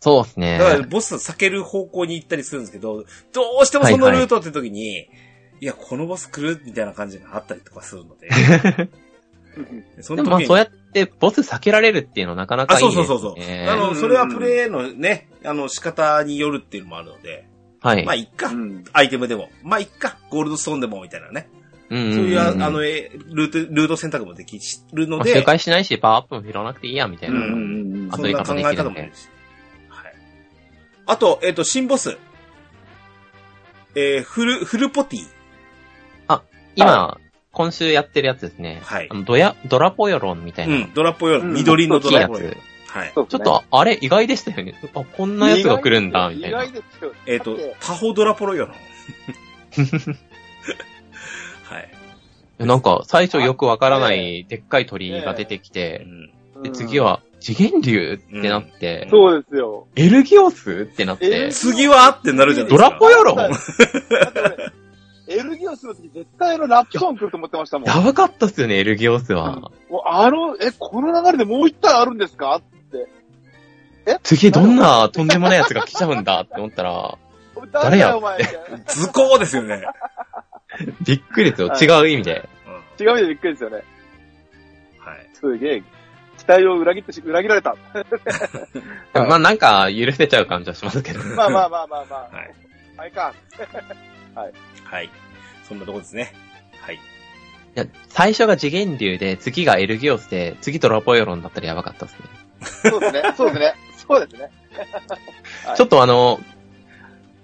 [0.00, 0.64] そうですねだ。
[0.64, 5.08] から、ボス避ける方向に行ったりするんですけど、どうしてもそのルートって時に、
[5.60, 6.62] いや、このボス来る？
[6.64, 8.28] みたいな感じがあったりとかするので、
[10.00, 12.92] そでもまあにそうやってボス避けられるっていうのはなかなあ、かいいね。
[12.92, 13.68] そうそうそうそう。
[13.68, 17.46] あの、それはプレイのね、あの、仕方によるっていうのもあるので、
[17.80, 18.04] はい。
[18.04, 18.54] まあ、いっかう。
[18.54, 18.84] ん。
[18.92, 19.50] アイテムでも。
[19.62, 20.18] まあ、いっか。
[20.30, 21.48] ゴールドストーンでも、みたいなね。
[21.90, 24.60] うんうんうんそういう、ああの、えルート、ルート選択もでき
[24.92, 27.36] るのまあ、で、周回しないし、パワーアップも拾わなくていいや、みたいな。
[27.36, 29.28] うんうんうんそあそういう方んな考え方もいるし。
[29.88, 30.14] はい。
[31.06, 32.18] あと、えっ、と、新ボス。
[33.94, 35.26] えー、フル、フルポティ。
[36.78, 37.18] 今、
[37.58, 38.80] 今週やってるやつですね。
[38.84, 40.76] はいあのドヤ、ドラポヨロンみたいうな。
[40.86, 42.54] ん、ドラポヨロ、うん緑のドラポヨロ。
[42.54, 42.56] つ。
[42.88, 43.12] はい。
[43.12, 44.80] ちょっと、あれ、意外でしたよね。
[44.94, 46.72] あ、こんなやつが来るんだ、みたいな意外。
[46.72, 47.12] ですよ。
[47.26, 48.76] えっ、とタホドラポロヨロン。
[51.64, 51.90] はい。
[52.64, 59.88] なんか、最初よくわからないでっかい鳥が出てきうて、んで、次は、次元竜ってなって、そうですよ。
[59.96, 62.88] エルギオスってなってえ、次はってなるじゃないですか。
[62.90, 63.36] ドラポヨロン？
[63.36, 64.72] だって俺
[65.28, 67.88] エルギオスの時絶対あのラップソン来ると思ってましたもん。
[67.88, 69.70] やばかったっすよね、エルギオスは。
[69.90, 74.18] もうあの、え、この流れでもう一体あるんですかって。
[74.22, 77.18] 次どんなとんでもないやつが来ちゃうんだ って思ったら、
[77.54, 78.38] 誰や誰だよ、お前。
[78.38, 79.84] みたいな図工ですよね。
[81.04, 81.68] びっくりですよ。
[81.68, 82.48] はい違う意味で。
[82.66, 82.70] う
[83.02, 83.76] ん違う意味でびっくりですよね。
[84.98, 85.28] はい。
[85.34, 85.82] すげえ。
[86.38, 87.76] 期待を裏切ってし、裏切られた。
[89.14, 91.22] まあなんか、許せちゃう感じはしますけど。
[91.36, 92.36] まあまあまあまあまあ。
[92.36, 92.54] はい。
[92.96, 93.34] あれか。
[94.84, 95.10] はい。
[95.68, 96.32] そんなとこですね。
[96.80, 96.94] はい。
[96.96, 96.98] い
[97.74, 102.90] や、最初が次元竜で、次がエルギオスで、次ドラポヨロンだったらやばかったですね。
[102.90, 103.22] そうですね。
[103.36, 103.74] そうですね。
[104.08, 104.50] そうですね。
[105.64, 106.40] はいちょっとあの、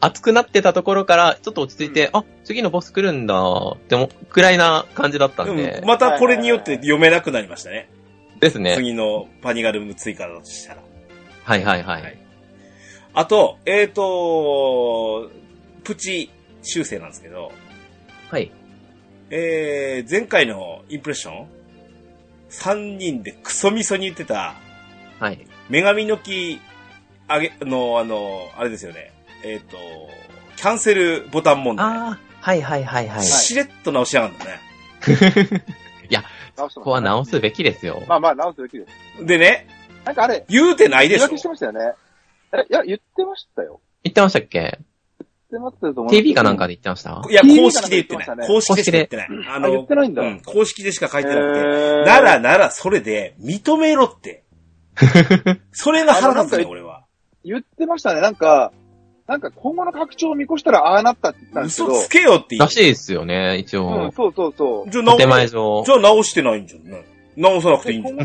[0.01, 7.89] 熱くなってたところから、ちょっと落ち着いて、あ、次のボス来るんだ、っても、くらいな感じだったんでうん、またこれによって読めなくなりましたね。
[8.41, 8.75] ですね。
[8.77, 10.83] 次のパニガルム追加だとしたら。
[11.45, 12.05] はいはいははいい。
[13.15, 15.31] あと、えっ、と、
[15.85, 16.31] プチ
[16.65, 17.53] 修正なんですけど、
[18.31, 18.51] はい。
[19.31, 21.49] えー、前回のインプレッション
[22.51, 24.55] ?3 人でクソみそに言ってた、
[25.19, 25.47] はい。
[25.71, 26.61] 女神の木、
[27.29, 29.13] あげ、の、あの、あれですよね。
[29.43, 29.77] えっ、と、
[30.57, 31.87] キャンセルボタン問題。
[31.87, 33.23] ああ、はいはいはいはい。
[33.23, 34.61] しれっと直しやがんだね。
[36.57, 38.03] 直してここは直すべきですよ。
[38.07, 38.87] まあまあ、直すべきで
[39.19, 39.27] す。
[39.27, 39.67] でね、
[40.05, 41.81] なんかあれ、言うてないでしょ言い訳してましたよね。
[42.53, 43.81] え、いや、言ってましたよ。
[44.03, 44.61] 言ってましたっけ？
[44.61, 44.79] 言
[45.55, 47.23] ってますけど ?TV かなんかで言ってました？
[47.31, 48.47] いや、公式で言ってない。
[48.47, 49.29] 公式でしか言ってない。
[49.49, 51.61] ああ言ってないんだうん、公式でしか書いてなくて。
[51.61, 54.45] えーならなら、それで、認めろって。
[55.73, 57.05] それが腹立つね、俺は。
[57.45, 58.21] 言ってましたね。
[58.21, 58.73] なんか、
[59.27, 61.95] なんか今後の拡張を見越したらああなったって言ってたんですけど。
[61.97, 64.13] 嘘つけよって言らしいですよね、一うん応、。
[64.13, 64.91] そうそうそう。
[64.91, 65.57] じゃあ直上じ。
[65.57, 67.05] ゃあ直してないんじゃんね。
[67.37, 68.25] 直さなくていいんじゃんね。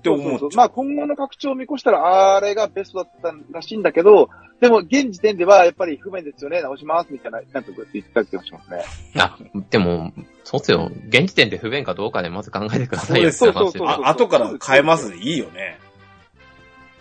[0.00, 8.84] って思そうまあ今後の拡張を見越したらあれがベストだったらしいんだけど、でも現時点ではやっぱり不便ですよね、直しますみたいな、なんかこうやって言ってた気がしますね。
[9.16, 9.38] あ、
[9.70, 10.12] でも、
[10.44, 10.90] そうっすよ。
[11.08, 15.78] 現時点で不便かどうかでまず考えてくださいよそう話そうそう あ、後から変えますでいいよね。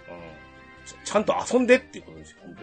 [0.09, 1.05] うん。
[1.05, 2.55] ちちゃんと遊んでっていうことですよ、本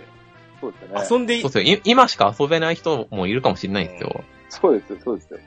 [0.60, 0.94] そうですよね。
[0.94, 1.20] 当に。
[1.20, 1.64] 遊んでいそうっすよ。
[1.64, 4.24] い今しか遊べない人もいるかもしれないですよ。
[4.48, 5.38] そうですよ、そうですよ。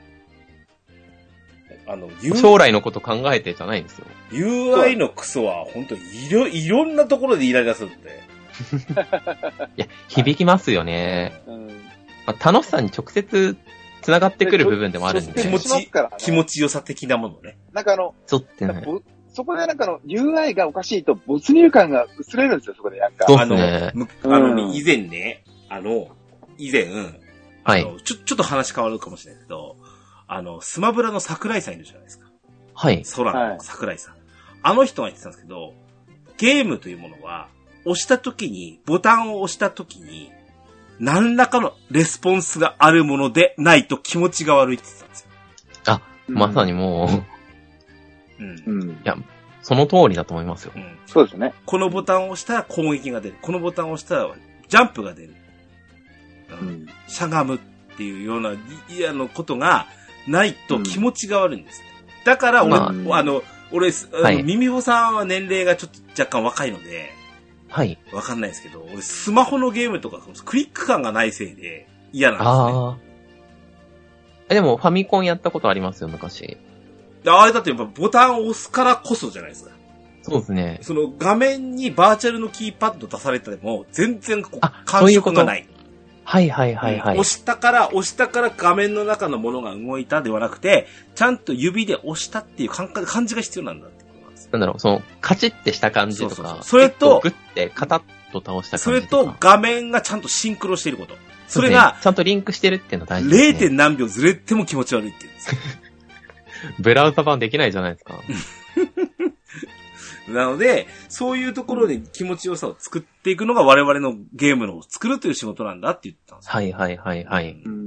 [1.90, 4.06] あの、U- 将来のこと考えてじゃないんですよ。
[4.30, 5.98] UI のクソは、本当い
[6.30, 8.22] ろ、いろんなところでイライラするんで。
[9.76, 11.42] いや、響きますよね。
[11.46, 11.66] うん。
[12.26, 13.56] まあ、楽しさに直接
[14.02, 15.42] 繋がってくる部分でもあるんで。
[15.42, 17.58] 気持ち気持ちよさ的なものね。
[17.72, 18.82] なんかあの、そうってね。
[18.84, 19.00] ぼ
[19.32, 23.26] そこでなんかあの、UI がおかしいと没入感が薄れるんですよ、そこでなんか。
[23.26, 26.08] そうあの、あのね、うん以前ね、あの、
[26.56, 26.86] 以前、
[27.64, 27.82] はい。
[28.04, 29.76] ちょ、ちょっと話変わるかもしれないけど、
[30.32, 32.30] あの、スマブラの桜井さんいるじゃないですか。
[32.72, 33.02] はい。
[33.16, 34.14] 空はいの桜井さん。
[34.62, 35.74] あの人が言ってたんですけど、
[36.38, 37.48] ゲームというものは、
[37.84, 40.30] 押した時に、ボタンを押した時に、
[41.00, 46.00] 何らかのレスポンスがあるものでないと気持ちが悪いって言ってたんですよ。
[46.28, 47.24] まさにも
[48.38, 48.62] う、うん。
[48.66, 48.90] うん。
[48.90, 49.16] いや、
[49.62, 50.78] その通りだと思いますよう。
[50.78, 50.98] ん。
[51.06, 51.54] そうですね。
[51.66, 53.36] このボタンを押したら攻撃が出る。
[53.42, 54.30] このボタンを押したら
[54.68, 55.34] ジャンプが出る。
[56.50, 56.64] う。
[56.64, 56.86] うんん。
[57.08, 57.58] しゃがむっ
[57.96, 58.56] ていうような、い
[58.90, 59.88] いあの、ことが
[60.30, 61.82] ないと気持ちが悪いんです。
[62.24, 63.92] だから、俺、まああの、俺、
[64.42, 67.10] ミミホさんは年齢がちょっと若干若いので、
[67.68, 67.98] はい。
[68.12, 72.50] わかんないですけど、俺、スマホのゲームとか、クリック感がないせいで嫌なんですね。
[72.50, 72.96] ああ。
[74.48, 76.58] えでも、ファミコンやったことありますよ、昔。
[77.22, 79.70] であれだってやっぱボタンを押すからこそじゃないですか。
[80.22, 80.78] そうですね。
[80.82, 85.36] その画面にバーチャルのキーパッド出されても、全然こうあ感そういうこと？
[85.36, 85.68] 触がない。
[86.30, 87.18] はいはいはいはい。
[87.18, 94.50] 押したから、押したから画面の中のものが動いたではなくて、ちゃんと指で押したっていう感覚感じが必要なんだってことなんですよ。
[94.52, 99.32] なんだろう、その、カチッてした感じとそうそうそうか、それとグッてカタッと倒したそれ感じとか。
[99.32, 101.16] と画面がちゃんとシンクロしていること。
[101.48, 103.70] それが、ちゃんとリンクしてるっていうの大事です、0.
[103.70, 103.76] ね。
[103.76, 105.60] 何秒ずれても気持ち悪いっていうんですよ。
[106.78, 108.14] ブラウザ版できないじゃないですか。
[110.34, 116.52] なので、そういうところで気持ちよさを作っていくのが我々のゲームのを作るという仕事なんだって言ってたんですよ。
[116.52, 117.62] はいはいはいはい。
[117.64, 117.80] うん。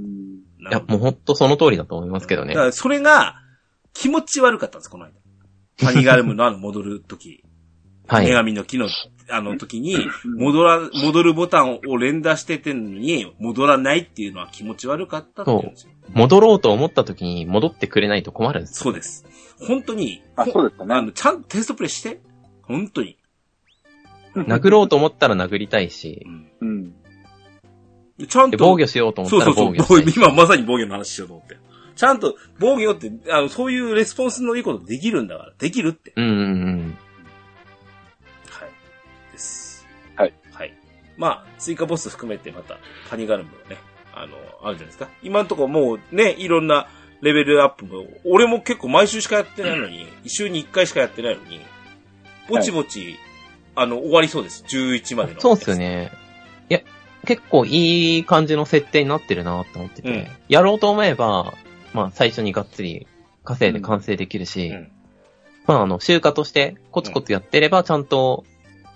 [0.60, 2.66] いや、もうほんとその通りだと思いますけどねだか。
[2.68, 3.36] らそれが
[3.94, 5.12] 気持ち悪かったんです、この間。
[5.78, 7.44] パニガルムのあの戻るとき。
[8.08, 8.36] はい女。
[8.36, 8.90] 神の木の、
[9.30, 15.92] あの時に、戻ら、戻るボタンを連打しててんのに、戻らないっていうのは気持ち悪かったって言うんですよ。
[16.10, 18.84] 戻ろうと思った時に戻ってくれないと困るんですよ。
[18.84, 19.26] そうです。
[19.60, 20.96] 本当に、あ、そうですよね。
[20.96, 22.20] あの、ちゃんとテストプレイして。
[22.64, 23.18] 本当に。
[24.36, 28.28] 殴ろうと思ったら殴りたいしう、んうん。
[28.28, 28.58] ちゃんと。
[28.58, 29.76] で防御しようと思ったらそうそうそう。
[29.78, 30.18] 防御したいし。
[30.20, 31.58] 今まさに防御の話しようと思って。
[31.96, 35.54] ちゃんと防御って、あの、そういうレスポンスのいいことできるんだから。
[35.60, 36.14] できるって。
[36.16, 36.98] うんうんうん。
[38.50, 38.70] はい。
[39.32, 39.86] です。
[40.16, 40.34] はい。
[40.52, 40.74] はい。
[41.18, 43.78] まあ、追加ボス含めてまた、パニガルムがね、
[44.16, 45.10] あの、あるじゃないですか。
[45.22, 46.88] 今のところもうね、いろんな
[47.22, 51.62] レベルアップも、俺も結構毎週しかやってないのに、一週に一回しかやってないのに、
[52.48, 53.18] ぼちぼち、
[53.76, 54.64] あの、終わりそうです。
[54.68, 55.42] 11までの。
[55.42, 55.76] そうっすよ。
[55.76, 56.12] ね。
[56.70, 56.82] いや、
[57.26, 61.54] 結構いい感じの設定になってるなって思ってて、うんやろうと思えば、
[61.94, 63.08] まあ最初にがっつり
[63.44, 64.92] 稼いで完成できるし、うん。
[65.66, 68.44] まああの、習慣としてコツコツやってればちゃんと、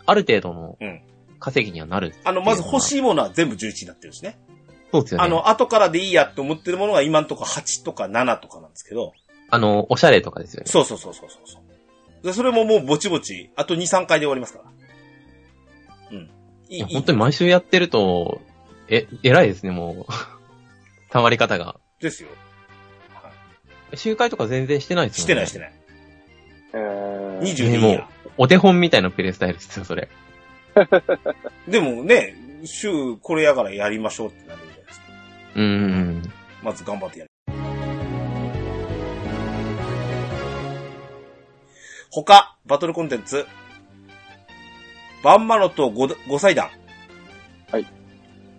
[0.05, 1.01] ある程度のうん。
[1.39, 2.15] 稼ぎにはなる。
[2.23, 4.39] あの、まず欲しいものは全部11になってるしね。
[4.91, 5.25] そうですよね。
[5.25, 9.13] あの、後からでいいやって思ってるものが今のところ8とか7とかなんですけど、
[9.49, 10.65] あの、おしゃれとかですよね。
[10.69, 11.66] そうそうそうそうそう。
[12.23, 14.65] で、それももうぼちぼち、あと2、3回で終わりますから。
[16.11, 16.29] うん。
[16.69, 18.41] いいや本当に毎週やってると、
[18.89, 20.11] え、偉いですね、もう。
[21.11, 21.77] 溜まり方が。
[21.99, 22.29] ですよ。
[23.13, 23.31] は
[23.95, 25.13] 集会とか全然してないでい。
[25.15, 25.45] すよね。
[25.45, 25.87] してないしてない。
[26.73, 28.07] えー、20でいいや。
[28.37, 30.09] お手本みたいなプレイスタイルですよ、それ。
[31.67, 35.05] でもね、週これやからやりましょうってなるじゃないですか。
[35.55, 36.31] うーん。
[36.61, 37.25] まず頑張ってや
[42.23, 43.45] 他、バトルコンテンツ。
[45.23, 46.69] バンマノと五五歳団。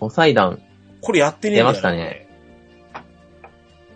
[0.00, 0.60] お祭壇。
[1.00, 2.28] これやってねえんだよ出ましたね。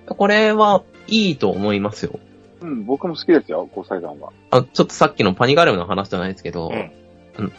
[0.06, 2.18] これはいいと思いますよ。
[2.60, 4.32] うん、僕も好きですよ、交際団は。
[4.50, 6.92] あちょっとさっきのパニガルムの話じゃないですけど、うん
[7.38, 7.52] うん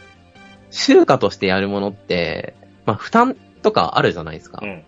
[0.70, 4.58] 習慣としてやるものって、まあ負担とかあるじゃないですか。
[4.60, 4.82] うん。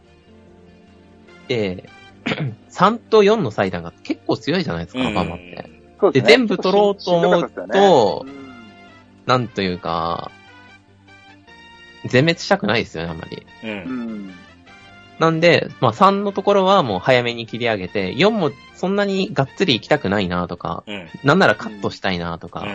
[1.47, 1.89] で、
[2.71, 5.76] 3と4の祭壇が結構強いじゃないですか、うんバンマって。
[6.01, 8.47] そうで、全部取ろうと思うと、うん
[9.27, 10.31] なんというか、
[12.05, 13.45] 全滅したくないですよね、あんまり。
[13.65, 13.67] う。
[13.67, 14.35] うんん。
[15.19, 21.09] なんで、まあ3のところはもう早めに切り上げて、4もそんなにがっつり行きたくないなとか、うん。
[21.25, 22.67] なんならカットしたいなとか、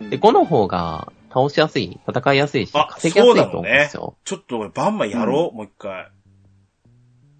[0.00, 0.10] うん。
[0.10, 4.16] で、5の方が倒しやすい、戦いやすいし、あ稼ぎやすいと思うんですよ。
[4.24, 6.10] ちょっと俺バンやろう、もう一回。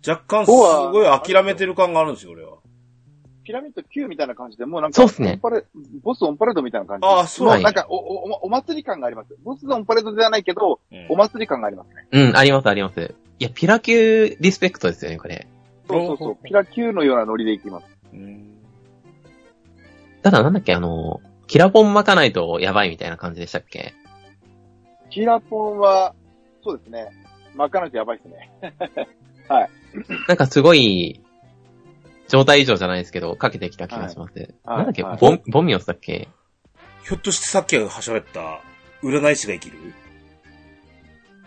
[0.06, 2.59] 若干すごい諦めてる感があるんですよ、俺は。
[3.44, 5.64] ピラミッド9みたいな感じで、もうなんか、そうっすねオンパレ
[6.03, 7.07] ボスオンパレードみたいな感じ。
[7.07, 9.35] ああそうもはいなんかおおお、お祭り感があります。
[9.42, 12.07] ボスオンパレードではないけど、うんお祭り感がありますね。
[12.12, 13.14] うん、ありますあります。
[13.38, 15.46] いや、ピラ級リスペクトですよね、これ。
[15.88, 16.37] そうそうそう。
[16.44, 17.87] ピラ9のようなノリでいきます。
[18.12, 18.46] うん
[20.22, 23.94] ただなんだっけ、あの、キラポン巻かないとやばいみたいな感じでしたっけ？
[25.09, 26.14] キラポンは、
[26.62, 27.09] そうですね。
[27.57, 28.50] 巻かないとやばいですね。
[30.29, 31.19] なんかすごい、
[32.30, 34.38] 状態異常じゃないですけど、かけてきた気がします。
[34.64, 36.28] はいなんだっけ、はいボン、ボミオスだっけ？
[37.04, 38.60] ひょっとしてさっき喋った、
[39.02, 39.78] 占い師が生きる？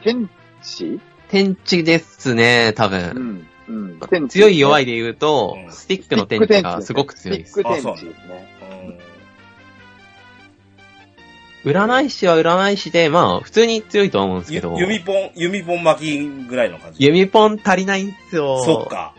[0.04, 0.30] 天
[0.62, 1.00] 使？
[1.30, 3.00] 天地ですね、多う分。
[3.00, 3.48] ん。
[3.69, 4.00] うん。
[4.10, 7.65] 天地強い弱いで言うと、うんスティックの天地がすごく強いですスティ。
[7.65, 8.58] ック天あそう使ですね。
[8.62, 9.00] うん
[11.65, 17.02] 占い師は占い師で、まあ、普通に強いとは思うんですけゆど、弓ポン、弓ポン巻きぐらいの感じ。
[17.06, 18.62] 弓ポン足りないんですよ。
[18.65, 18.88] そっ。
[18.88, 19.15] か。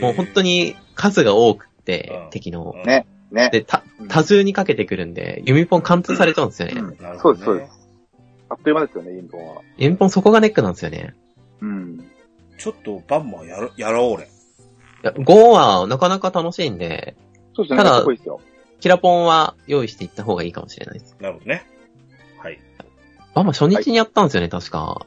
[0.00, 2.74] もう本当に数が多くてうん、敵の。
[2.76, 3.06] うんね。
[3.30, 3.50] ね。
[3.52, 6.74] で、たうん、多重にかけてくるんで、弓ポン貫通されちゃうんですよね。
[6.76, 7.34] うんなるほど、ね。
[7.34, 7.88] そうです、そうです。
[8.48, 9.62] あっという間ですよね、インポンは。
[9.76, 11.14] 弓ポンそこがネックなんですよね。
[11.60, 12.04] うん。
[12.58, 14.24] ちょっとバンマンやろ、やろう、俺。
[14.24, 14.26] い
[15.02, 17.16] や5はなかなか楽しいんで、
[17.54, 18.18] そうですね、ただい。
[18.80, 21.16] キラポンは用意していった方がいいかもしれないです。
[21.20, 21.66] なるほどね。
[22.38, 22.60] はい。
[23.34, 25.06] バンマ初日にやったんですよね、確か。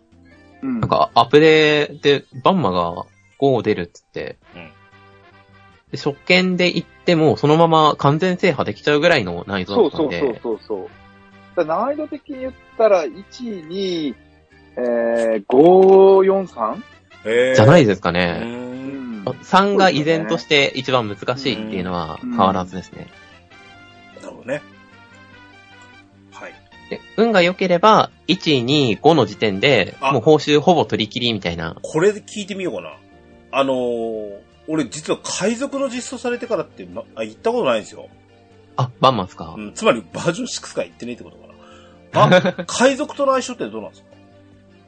[0.62, 0.80] うん。
[0.80, 3.06] なんか、アップデーで、バンマが
[3.39, 4.71] 5出るっつって、うん
[5.91, 10.60] で、初見で行っても、そのまま完全制覇できちゃうぐらいの難易度だったんで、そうそうそう
[11.56, 14.15] そう難易度的に言ったら、1、2、
[14.78, 16.84] えー、5、4、3?
[17.26, 18.39] へーじゃないですかうね。
[18.39, 19.23] ん。
[19.23, 23.08] 3が依然として一番難しいっていうのはうん変わらずですね。
[24.21, 24.62] なるほどね。
[26.32, 26.54] はい。
[26.89, 31.76] で運が良ければ、1、2、5の時点で、あもう報酬ほぼ取り切りみたいな。
[31.82, 32.97] これで聞いてみようかな。
[33.52, 38.10] あのー、俺実は海賊の実装されてからって、ま、あ、行ったことないんですよ。
[38.76, 42.58] あ、バンマンですか、うん、つまりバージョン6から行ってねえってことかな。
[42.62, 44.04] あ、海賊との相性ってどうなんです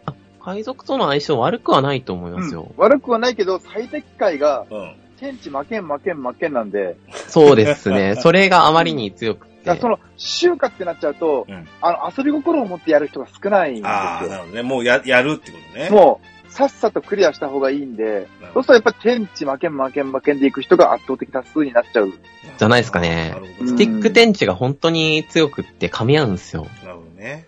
[0.05, 0.13] か？
[0.41, 2.71] 海賊との相性悪くはないと思いますよ。
[2.77, 4.95] 悪くはないけど、最適解が、うん。
[5.19, 6.95] 天地負けん負けん負けんなんで、
[7.27, 8.15] そうですね。
[8.21, 14.37] それがあまりに強くだからその、集荷ってなっちゃうと、うんあの、遊び心を持ってやる人が少ないんですああ、よな。
[14.37, 14.61] るほどね。
[14.61, 15.89] もうや、やるってことね。
[15.89, 22.11] もう、さっさとクリアした方がいいんで、そうするとやっぱ天地負けん負けん負けんでいく人が圧倒的多数になっちゃう。
[22.57, 26.67] じゃないですかねスティック天地が本当に強くって噛み合うんですよ。
[26.83, 27.47] なるほどね。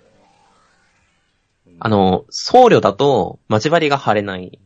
[1.80, 4.60] あ、の、僧侶だと、待ち針が張れない。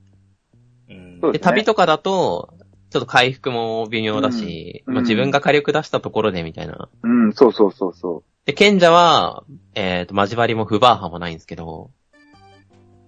[0.90, 2.54] うんで、旅とかだと、
[2.90, 6.90] ちょっと回復も微妙だし、うんまあ、自分が火力出したところでみたいな。
[7.04, 9.44] うん、そうそうそうそで、賢者は、
[9.74, 11.90] えっ、と、待ち針も不バーハもないんですけど、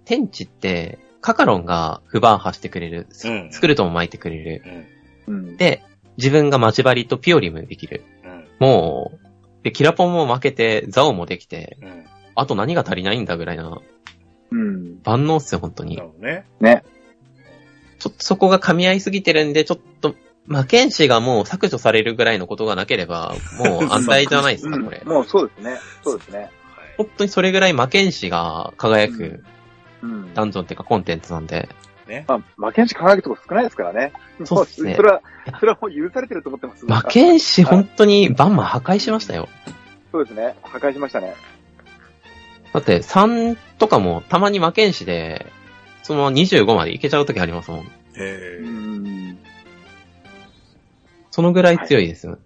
[0.05, 3.07] 天地って、カカロンが不バーハしてくれる。
[3.09, 4.63] スうんスクルトンも巻いてくれる。
[5.27, 5.57] うん。
[5.57, 5.83] で、
[6.17, 8.03] 自分が待ち針とピオリムできる。
[8.23, 8.47] うん。
[8.59, 12.05] もう、で、キラポンも負けて、ザオもできて、うん。
[12.35, 13.81] あと何が足りないんだぐらいな、
[14.51, 15.01] うん。
[15.03, 16.09] 万能っすよ、本当になる。
[16.09, 16.45] ほどね。
[16.59, 16.83] ね。
[17.99, 25.01] ちょっとそこが噛み合いすぎてるんで、ちょっと、まあ、剣士がもう削除されるぐらいのことがなければ、もう安泰じゃないですか、うんこれ。
[25.03, 25.77] もうそうですね。
[26.03, 26.37] そうですね。
[26.39, 26.49] はい。
[26.97, 29.43] 本当にそれぐらい魔剣士が輝く
[30.01, 30.33] うん。
[30.33, 31.69] ダンジョンっていうかコンテンツなんで、
[32.07, 32.25] ね。
[32.27, 34.13] まあ、負けんし輝くとこ少ないですからね。
[34.45, 35.21] そうっすねもそれは、
[35.59, 36.85] それはもう許されてると思ってます。
[36.85, 39.47] 魔剣士本当にバンマン破壊しましたよ。
[40.11, 40.55] そうですね。
[40.63, 41.35] 破壊しましたね。
[42.73, 45.51] だって3とかもたまに魔剣士で、
[46.03, 47.79] そのまま25までいけちゃう時ありますもん。
[47.81, 47.85] へ
[48.17, 48.59] え。
[48.61, 49.37] うん。
[51.31, 52.39] そのぐらい強いですよ。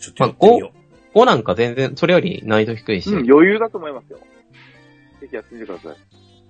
[0.00, 0.72] ちょっとやってみよ
[1.14, 4.18] 5なんか全然、それより難易度低いし、うん、余裕だと思いますよ。
[5.26, 5.96] ぜひやってみてください。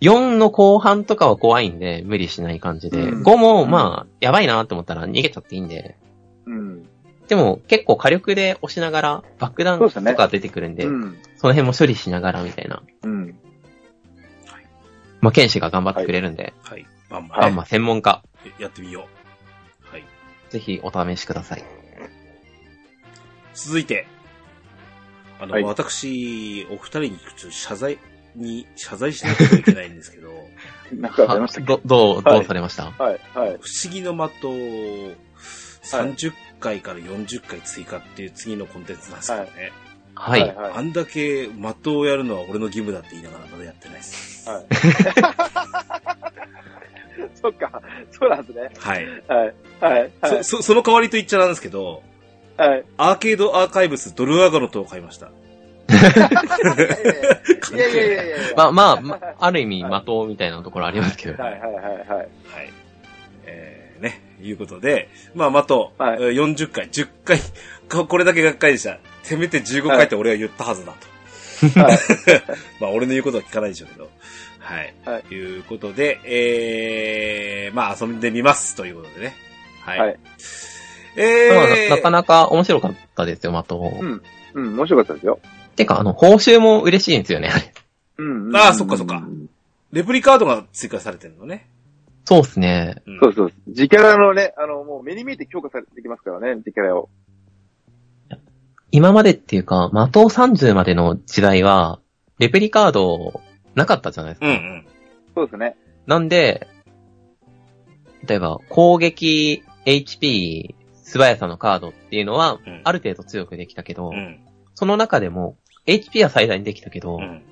[0.01, 5.97] 4の後半とかは怖いんで、無理しない感じで、うん5もまあ、やばいなと思ったら逃げちゃっていいんで、
[6.45, 6.89] うん。
[7.29, 11.03] でも結構火力で押しながら、爆弾とか出てくるんで、そうん。
[11.03, 12.83] の辺も処理しながらみたいな。
[13.03, 13.39] うん。
[15.21, 16.71] まあ、剣士が頑張ってくれるんで、う。
[16.71, 16.87] はい。
[17.09, 18.23] まあまあ、まあまあ専門家、
[18.59, 19.09] やってみよ
[19.91, 19.91] う。
[19.91, 20.05] はい。
[20.51, 21.65] ぜひお試しください。
[23.55, 24.07] 続いて、
[25.41, 27.99] あの、はい私、お二人にちょっと謝罪
[28.37, 30.33] に、謝罪しなきゃいけないんですけど、
[30.93, 33.59] なんかありましたど、どう、はいどうされました、はい、はい。
[33.61, 34.53] 不思議の的を
[35.83, 39.73] 30回から40回追加っていう次のコンテンツなんですけどね。
[40.15, 40.41] はい。
[40.41, 44.49] はい、あんだけ的をやるのは俺の義務だって言いながらまだやってないです。
[44.49, 44.67] はい。
[47.35, 48.71] そっか、そうなんですね。
[48.79, 49.07] はい。
[49.29, 50.45] はい、はい、はい。
[50.45, 52.03] そ、そ、その代わりと言っちゃなんですけど、
[52.57, 52.85] はい。
[52.97, 55.31] アーケードアーカイブスドルアガロトを買いました。
[57.75, 58.37] いやいやいやいや。
[58.57, 61.43] まあまあ、まある意味的みたいなところありますけど。
[61.43, 61.85] はいはいはいはい。
[62.09, 62.29] はい。
[63.45, 67.39] えー、ね、いうことで、まあ、的、はいえー40回、10回、
[67.91, 68.99] ここれだけがっかりでした。
[69.23, 71.81] せめて15回って俺は言ったはずだと。
[71.81, 71.99] はい。
[72.81, 74.11] まあ、俺の言うことは聞かないでしょうけど。
[74.59, 74.95] はい。
[75.05, 78.75] はいということで、えー、まあ、遊んでみます。
[78.77, 79.37] ということでね。
[79.81, 79.99] はい。
[80.01, 80.17] はい
[81.19, 83.75] えまあー、ななかなか面白かったですよ、的。
[83.75, 84.23] うん。
[84.55, 85.39] うん、面白かったですよ。
[85.77, 87.73] てか、あの、報酬も嬉しいんですよね、あれ。
[88.19, 88.57] うん。
[88.57, 89.27] あーそっかそっか
[89.93, 91.69] レプリカードが追加されてるのね。
[92.25, 92.97] そうですね。
[93.07, 93.53] うんそうそう。
[93.69, 97.09] 自キャラのね、あの、もう目に見えて強化されてきますからね、自キャラを。
[98.91, 102.01] 今までっていうか、的30までの時代は、
[102.39, 103.41] レプリカード
[103.75, 104.47] なかったじゃないですか。
[104.47, 104.87] うんうん。
[105.35, 105.77] そうですね。
[106.07, 106.67] なんで、
[108.27, 114.41] 例えば、攻撃、HP、素早さのカードっていうのはうん、ある程度強くできたけど、うん。
[114.75, 117.43] その中でも、HP は最大にできたけど、うん。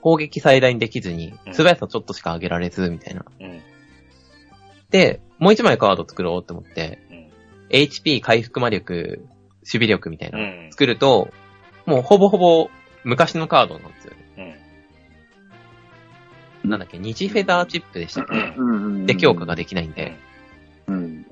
[0.00, 3.24] 攻撃最大にできずにう、ん素早さちょっとしか上げられず、みたいな。
[3.40, 3.60] うん。
[4.90, 7.30] で、もう一枚カード作ろうって思って、うん。
[7.70, 9.26] HP 回復魔力、
[9.60, 10.68] 守備力みたいな、うん。
[10.70, 11.30] 作ると、
[11.86, 12.70] もうほぼほぼ
[13.04, 14.14] 昔のカードなんですよ。
[16.64, 16.70] うん。
[16.70, 18.34] なんだっけ、二次フェザーチップでしたっけ？
[19.06, 20.16] で、強化ができないんで。
[20.86, 21.26] うん。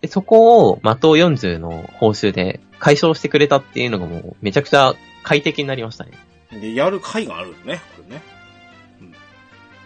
[0.00, 6.12] で、そこを、的40の報酬で解消してくれたっていうのがもう、めちゃくちゃ快適になりましたね。
[6.50, 8.22] で、やる回があるね、これね。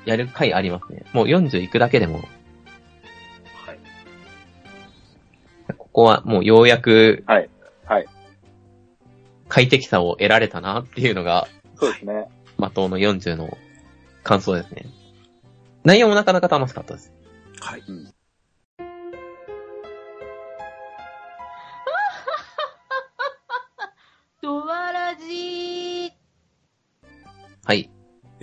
[0.05, 1.05] やる回ありますね。
[1.13, 2.19] もう40行くだけでも、
[3.67, 3.79] はい。
[5.77, 7.49] ここはもうようやくはい。
[7.87, 8.07] はい。
[9.49, 12.29] 快適さを得られたなっていうのが、そうですね。
[12.59, 13.57] 的の40の
[14.23, 14.87] 感想ですね。
[15.85, 17.13] 内容もなかなか楽しかったです。
[17.61, 17.83] はい。
[17.87, 17.93] ド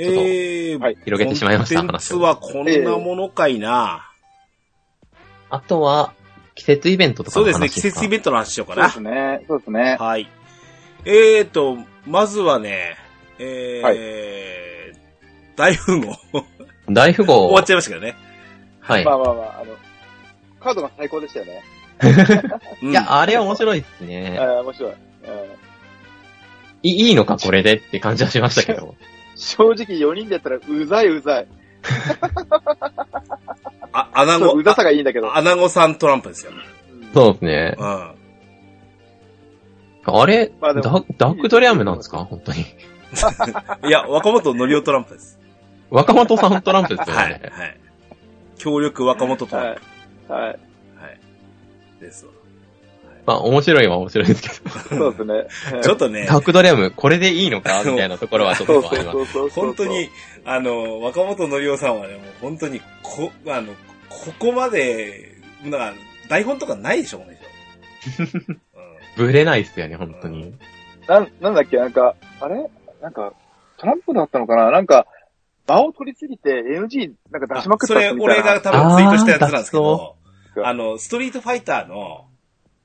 [0.03, 4.09] えー、はい広げてしまいましたコンテンツはこんなものかいな。
[5.49, 6.13] あとは、
[6.55, 9.09] 季節イベントとかの話そうですね、季節インベントの話しようかなそうで。
[9.09, 9.45] すね。
[9.47, 9.97] そうですね。
[9.99, 10.29] はい。
[11.05, 12.95] えーと、まずはね、
[13.39, 16.13] えー、大富豪。
[16.13, 16.45] ト。
[16.89, 17.45] 大富豪。
[17.47, 18.15] 終わっちゃいましたけどね。
[18.79, 19.05] はい。
[19.05, 19.75] まあまあまあ、あの、
[20.59, 21.63] カードが最高でしたよね。
[22.81, 24.37] うんいや、あれ面白いですね。
[24.39, 24.93] ああ、面白い。
[26.83, 28.95] いいいのかこれでって感じはしましたけど。
[29.35, 31.47] 正直4人でやったらうざいうざい。
[33.93, 35.35] あ、アナゴそう、う、ざさがいいんだけど。
[35.35, 36.51] アナゴさんトランプですよ。
[36.51, 36.61] うん
[37.13, 37.75] そうですね。
[37.77, 38.11] うん。
[40.05, 42.19] あれ、まあダダークドレアムなんですか？
[42.19, 42.59] 本当に。
[43.85, 45.37] いや、若本のりおトランプです。
[45.89, 47.29] 若本さんトランプですよはい。
[47.31, 47.41] ね。
[47.51, 47.77] はい。
[48.57, 49.75] 協力若本トランはい。
[49.75, 49.79] はい。
[50.27, 50.33] プ。
[50.37, 50.59] はい。
[51.99, 52.31] ですわ。
[53.25, 55.81] まあ、面白いは面白いですけそうですね。
[55.83, 57.83] ちょっとねど。、ダークドレアム、これでいいのか？
[57.83, 59.11] みたいなところはちょっとあります。
[59.11, 59.49] そうそう。
[59.49, 60.09] 本当に、
[60.45, 63.73] あの、若本のりおさんはね、もう本当に、こ、あの、
[64.09, 65.93] ここまで、なんか、
[66.29, 68.41] 台本とかないでしょ、この人。
[68.43, 68.61] うん
[69.17, 70.53] ぶれないっすよね、本当に。
[71.07, 72.55] なん、なんだっけ、なんか、あれ？
[73.01, 73.33] なんか、
[73.77, 74.71] トランプだったのかな？
[74.71, 75.05] なんか、
[75.67, 78.41] 場を取りすぎて NG なんか出しまくったそれ、みたいな。
[78.41, 80.15] 俺が多分ツイートしたやつなんですけど、
[80.55, 82.25] あーあの、ストリートファイターの、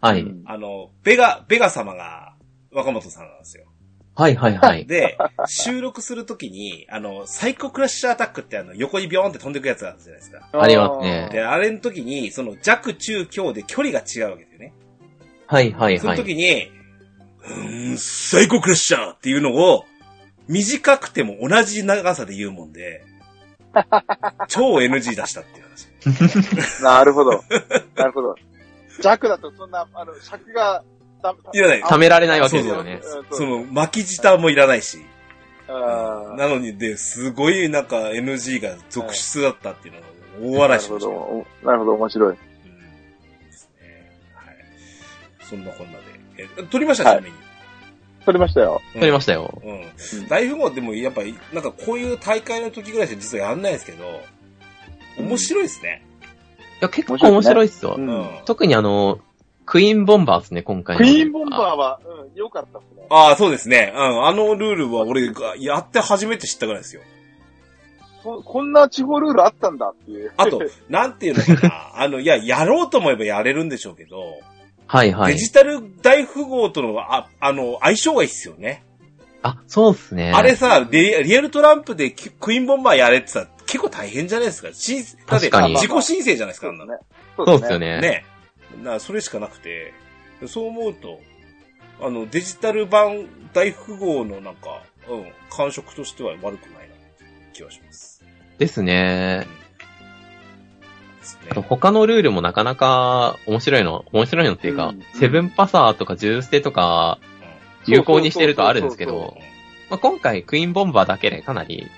[0.01, 0.21] はい。
[0.23, 2.35] うんあの、ベガ、ベガ様が
[2.73, 3.65] 若本さんなんですよ。
[4.15, 4.87] はいはいはい。
[4.87, 10.49] で、収録するときに、あの、サイコクラッシュアタックってあの、横にビョーンって飛んでくやつがあるじゃないですか。
[10.53, 14.73] ありますねで、あれの時に、その弱中強で距離が違うわけだよね。
[15.47, 16.19] はいはいそのはい。
[16.19, 16.71] 時に、
[17.45, 19.85] うーん、サイコクラッシャーっていうのを、
[20.49, 23.05] 短くても同じ長さで言うもんで、
[24.49, 26.81] 超 NG 出したっていう話。
[26.83, 27.45] なるほど。
[27.97, 28.35] なるほど。
[29.03, 30.83] 弱だとそんな、あの、尺が、
[31.23, 33.01] だいらない貯められないわけですよね。
[33.31, 34.99] その、巻き舌もいらないし。
[35.69, 39.95] なのに、で、すごいなんか NG が続出だったっていう
[40.43, 41.09] のを大笑いしました。
[41.09, 41.67] なるほど。
[41.67, 42.31] なるほど、面白い。
[42.31, 44.11] うんですね。
[44.35, 44.57] はい。
[45.41, 46.05] そんなこんなで。
[46.39, 47.47] え、撮りましたはいちなみに。
[48.25, 48.81] 撮りましたよ。
[48.95, 49.63] 撮りましたよ。
[49.65, 50.29] うん。
[50.29, 54.21] 大富豪でもやっぱり、なんかこういう大会の時ぐらいしか実はやんないですけど、
[55.19, 56.06] 面白いですね。
[56.77, 58.01] いや、結構面白いっすよう。
[58.01, 58.09] うん。
[58.09, 58.27] ん。
[58.45, 59.21] 特にあの、
[59.65, 61.05] クイーンボンバーですね、今回の。
[61.05, 63.07] クイーンボンバーは、うん、良かったですね。
[63.11, 63.93] ああ、そうですね。
[63.95, 64.27] うん。
[64.27, 67.03] あのルールは俺がやって初めて知ったぐらいですよ。
[68.23, 70.33] ここんな地方ルールあったんだっていう。
[70.37, 71.93] あと、 なんていうのかな。
[71.95, 74.39] あの、いや、やろうと思えばやれるんでしょうけど、
[74.87, 75.33] はいはい。
[75.33, 78.85] デジタル大富豪との、あ、あの、相性がいいっすよね。
[79.43, 80.33] あ、そうっすね。
[80.33, 83.47] あれさ、リリアルトランプでキクイーンボンバーやれってさ、
[83.77, 84.73] 結構大変じゃないですか。
[84.73, 86.93] 申だって確かに自己申請じゃないですか、あんなの。
[86.95, 86.99] ね。
[87.37, 87.79] そうっすよ。
[87.79, 88.01] ね。
[88.01, 88.25] ね。
[88.79, 89.93] だからそれしかなくて、
[90.47, 91.21] そう思うと、
[92.01, 96.95] あの、デジタル版大富豪のなんか、うん、感触としては悪くないな、
[97.53, 98.25] 気がします。
[98.57, 99.47] ですね。
[101.21, 101.67] ですあとね。
[101.69, 107.19] 他のルールもなかなか面白いの、面白いのっていうか、うんセブンパサーとかジューステとか
[107.85, 109.37] 有効にしてるとあるんですけそうそうど、
[109.91, 111.91] まあ、今回クイーンボンバーだけでかなり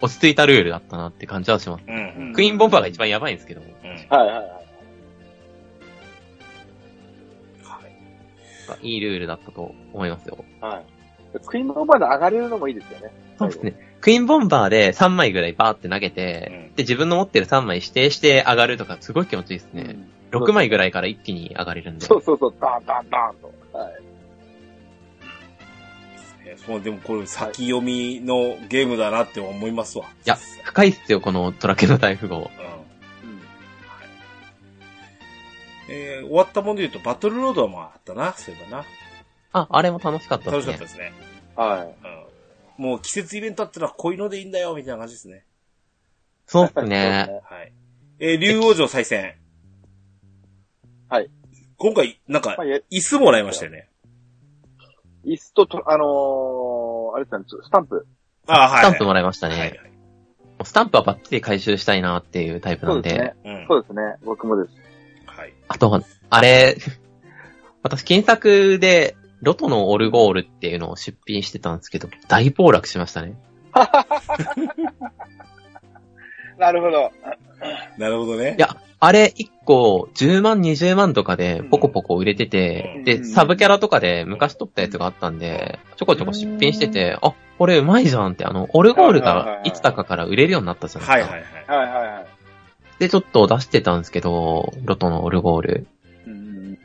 [0.00, 1.84] 落ち着いたルールだったなって感じはします。
[1.86, 1.94] うん。
[1.94, 2.32] うん。
[2.32, 3.68] クイーンボンバーが一番やばいんですけど、うん。
[3.68, 4.46] はいはいはい。
[8.68, 8.88] はい。
[8.88, 10.44] いいルールだったと思いますよ。
[10.60, 10.84] はい。
[11.44, 13.12] クイーンボンバーで上がれるのもいいですよね。
[13.38, 13.96] そうですね。
[14.00, 19.82] クイーンボンバーで3枚ぐらいバーって投げて、うんで、自分の持ってる3枚指定して上がるとか、すごい気持ちいいですね。
[19.82, 22.06] うん6枚ぐらいから一気に上がれるんで。
[22.06, 23.78] そうそうそう、ダンダンダンと。
[23.78, 23.92] はい。
[26.56, 30.04] えそう、でもこれ先読みのゲームだなって思いますわ。
[30.04, 32.36] いいや、深いっすよ、このトラケの大富豪。
[32.36, 32.42] うん。
[32.42, 32.46] うん
[35.88, 38.84] えー終わったもので言うと、バトルロードはまああったな、そういえばな。
[39.52, 40.74] あ、あれも楽しかったで楽すね。
[40.74, 41.12] しかったですね。
[41.54, 41.94] はい。
[42.78, 42.84] うん。
[42.84, 45.44] もう季節イベントあったらこういうのでいいんだよ、みたいな感じですね。
[46.46, 47.40] そうっすね。
[47.48, 47.72] はい。
[48.18, 49.34] えー竜王城再戦。
[51.08, 51.30] はい。
[51.78, 52.56] 今回、なんか
[52.90, 53.88] 椅子もらいましたよね。
[55.26, 58.06] 椅子とと、あのー、あれですね、スタンプ。
[58.46, 58.78] ああ、はい。
[58.80, 59.80] スタンプもらいましたはいはいね。。
[60.64, 63.10] スタンプはバッチリ回収したいなっていうタイプなんで。
[63.10, 63.34] そうですね。
[63.44, 63.66] うん。
[63.66, 64.02] そうですね。
[64.24, 64.74] 僕もです。
[65.26, 65.52] はい。
[65.68, 66.76] あと、あれ、
[67.82, 73.36] 私検索で、ロトのオルゴールっていうのを出品してたんですけど、大暴落しましたね。
[76.58, 77.12] なるほど。
[77.98, 78.60] なるほどねい。
[78.60, 91.34] や、あれ1個10万、20万とかでポコポコ売れてて、うんで、サブキャラとかで昔撮ったやつがあったんで、ちょこちょこ出品してて、あ、これうまいじゃんって、あの、オルゴールがいつだかから売れるようになったじゃないですか。
[91.34, 91.90] はいはいはい。
[91.90, 92.26] はいはいはい。
[92.98, 95.86] で、ちょっと出してたんですけど、ロトのオルゴール。
[96.26, 96.78] うん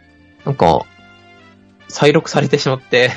[0.44, 0.86] なんか、
[1.88, 3.12] 再録されてしまって、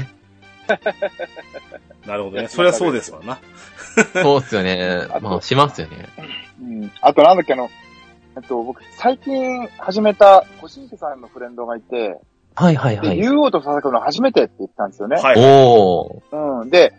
[2.07, 2.49] なるほどね。
[2.49, 3.39] そりゃそうですわな。
[4.23, 6.09] そうっすよね まあ、しますよね。
[6.61, 6.91] うん。
[7.01, 7.71] あとなんだっけあの、
[8.37, 12.21] えっと、僕、最近始めた、コシンケさんのフレンドがいて、で、
[12.55, 13.17] はいはいはい。
[13.17, 15.17] 竜王と戦うの初めてって言ったんですよね。
[15.17, 15.35] はい。
[15.39, 16.61] おー。
[16.63, 16.71] うん。
[16.71, 16.95] で、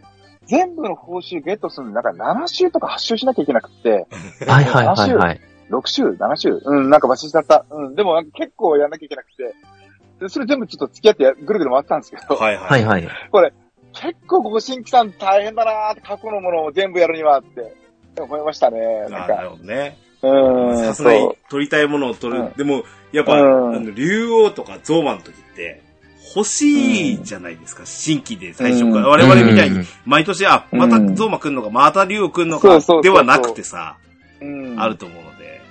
[0.45, 4.05] 全部の報酬ゲットするのに、なんか7週とか8週しなきゃいけなくて、
[4.47, 5.41] はいはいはいはい。
[5.69, 7.65] 6週 ?7 週うん、なんかバシだった。
[7.69, 7.95] うん。
[7.95, 9.55] でもなんか結構やんなきゃいけなくて、
[10.19, 12.61] でそれ全部ちょっと付き合ってぐるぐる回ってたんですけど、はいは。
[12.61, 13.07] はいいはい。
[13.93, 17.73] 結構ご新規さん大変だなーって過去のものを全部やるにはって
[18.23, 18.79] 思いましたね。
[19.07, 19.97] あなんか、ーなるほどね。
[20.21, 20.77] うーん。
[20.77, 22.41] さすがにそう取りたいものを取る。
[22.41, 25.81] うんでも、やっぱ、うんあの、竜王とかゾーマの時って、
[26.35, 29.05] 欲しいじゃないですか、新規で最初から。
[29.05, 33.97] うん我々みたいにうん、毎年、あ、またゾーマ来んのか、また竜王来んのかではなくてさ、
[34.41, 34.75] うん。
[34.79, 35.61] あると思うので。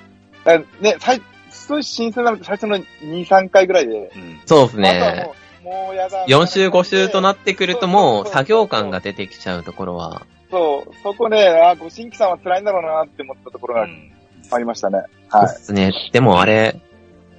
[0.46, 1.20] あね、最、
[1.50, 2.84] すごい新鮮なのって最初の2、
[3.26, 4.40] 3回ぐらいで、うん。
[4.46, 5.30] そうですね。
[5.62, 6.26] もう、やだ。
[6.26, 14.12] 4週5週となってくるともう作業感が出てきちゃうところは、そう、そこね、あ、ご新規さんは辛いんだろうなって思ったところがうん
[14.52, 15.02] ありましたね。
[15.30, 15.92] そうはですね。
[16.12, 16.80] でもあれ、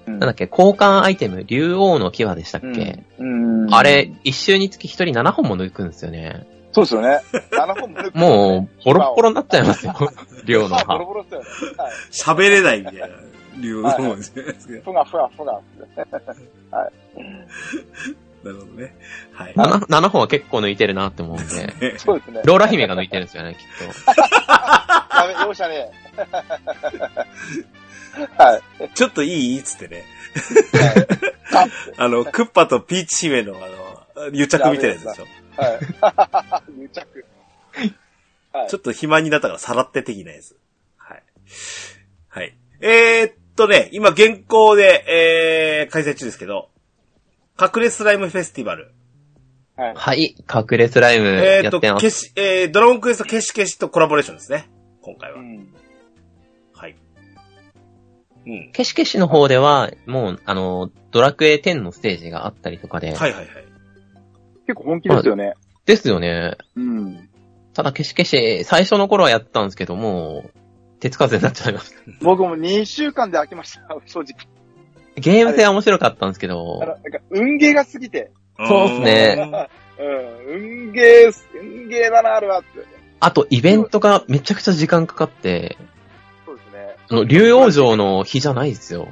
[0.07, 0.09] い。
[0.11, 3.74] なんだっけ、交換アイテム、竜王の牙でしたっけ、うん。
[3.74, 6.45] あれ、一周につき一人7本も抜くんですよね。
[6.74, 7.22] そうですよね。
[7.51, 9.93] 7本も抜くもう、ボロッボロになっちゃいますよ。
[10.43, 11.05] 竜の歯 ボロ歯。
[11.05, 11.78] ボロですよね。
[11.78, 12.38] はい。
[12.43, 13.07] 喋れないみたいな、
[13.61, 14.82] 竜王の方ですね。
[14.84, 15.61] ふがふがふが。
[18.45, 18.95] なるほどね。
[19.33, 19.53] はい。
[19.55, 21.97] 7, 7本は結構抜いてるなって思うんで。
[21.97, 22.41] そうですね。
[22.45, 23.65] ローラ姫が抜いてるんですよね、きっ
[24.07, 26.21] やべ、容赦ねえ。
[28.37, 28.61] はい。
[28.93, 29.63] ちょっといい？
[29.63, 30.03] つってね。
[31.51, 33.59] はいああの、クッパとピーチ姫のあ
[34.21, 35.25] の、癒着みたいなやつでしょ。
[35.57, 35.79] はい。
[36.81, 37.25] 癒着。
[37.73, 37.85] は
[38.65, 40.55] いちょっと暇になったからさらって的なやつ。
[40.97, 41.23] はい。
[42.29, 42.55] はい。
[42.79, 46.69] えー、っとね、今現行で、えー、開催中ですけど、
[47.60, 48.93] 隠れスライムフェスティバル。
[49.78, 49.99] はいと。。
[49.99, 52.03] はい、隠れスライムえー、っと、やってます。
[52.03, 54.70] 消し、えー、ドラゴンクエスト消し消しとコラボレーションですね。
[55.01, 55.39] 今回は。
[55.39, 55.74] うん
[56.74, 56.95] はい。
[58.45, 58.72] うん。
[58.72, 63.47] 消し消しの方では、もう、あの、ドラクエ10のステージがあったりとかで、はいはいはい。
[64.68, 65.53] 結構本気ですよね。
[65.86, 66.58] ですよね。
[66.76, 67.30] うん。
[67.74, 70.49] ただ消し消し、最初の頃はやってたんですけども、
[70.99, 71.97] 手つかずになっちゃいました。
[72.22, 74.55] 僕も2週間で飽きました、正直。
[75.16, 78.32] ゲーム性は面白かったんですけどあ、の、なんか、運ゲーが過ぎて。
[78.57, 79.68] そうっすね
[79.99, 80.88] うん。
[80.88, 82.86] 運ゲー、運ゲーだな、あれはって。
[83.20, 85.78] あとイベントがめちゃくちゃ時間かかって、
[86.45, 86.95] そうですね。
[87.09, 89.07] あの、竜王城の日じゃないですよ。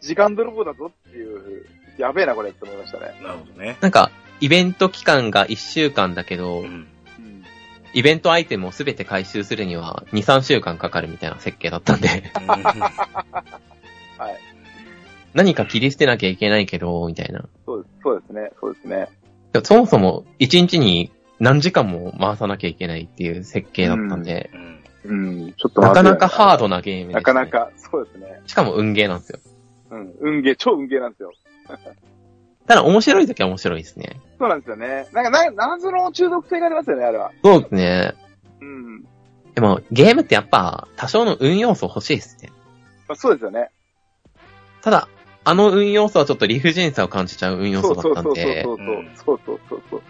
[0.00, 1.66] 時間泥棒だぞっていう、
[1.98, 3.18] やべえな、これって思いましたね。
[3.22, 3.76] なるほどね。
[3.80, 6.66] なんか、イベント期間が1週間だけど、うん。
[6.66, 7.44] うん。
[7.92, 12.08] イベントアイテムをすべて回収するには2、3週間かかるみたいな設計だったんで、
[14.18, 14.53] はい。
[15.34, 17.44] 何か切り捨てなきゃいけないけど、みたいな。
[17.66, 19.08] そうです、そうですね、そうですね。
[19.52, 24.74] でもそもそも1日に何時間も回さなきゃいけないっていう設計だったんで、うん。
[25.06, 25.14] う
[25.48, 27.46] ん、ちょっとなかなかハードドなゲームです、なかな。
[27.46, 28.40] か、そうですね。
[28.46, 29.40] しかも運ゲーなんですよ。
[29.90, 31.32] うん、運ゲー、超運ゲーなんですよ。
[32.66, 34.20] ただ面白い時は面白いですね。
[34.38, 35.06] そうなんですよね。
[35.12, 37.30] なんか、な、謎の中毒性がありますよね、あれは。
[37.42, 38.14] そうですね。
[38.60, 39.02] うん。
[39.54, 42.50] でも、ゲームってやっぱ、多少の運要素欲しいですね。
[43.06, 43.68] まあ、そうですよね。
[44.80, 45.08] ただ、
[45.44, 49.04] あの運要素はちょっと理不尽さを感じちゃう運要素だったんで、そうそうそうそう。
[49.14, 50.02] そうそうそうそう。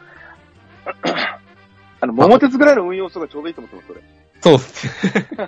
[2.01, 4.01] あの、桃鉄ぐらいの運用素がちょうどいいと思ってます、それ。
[4.41, 4.89] そうっす。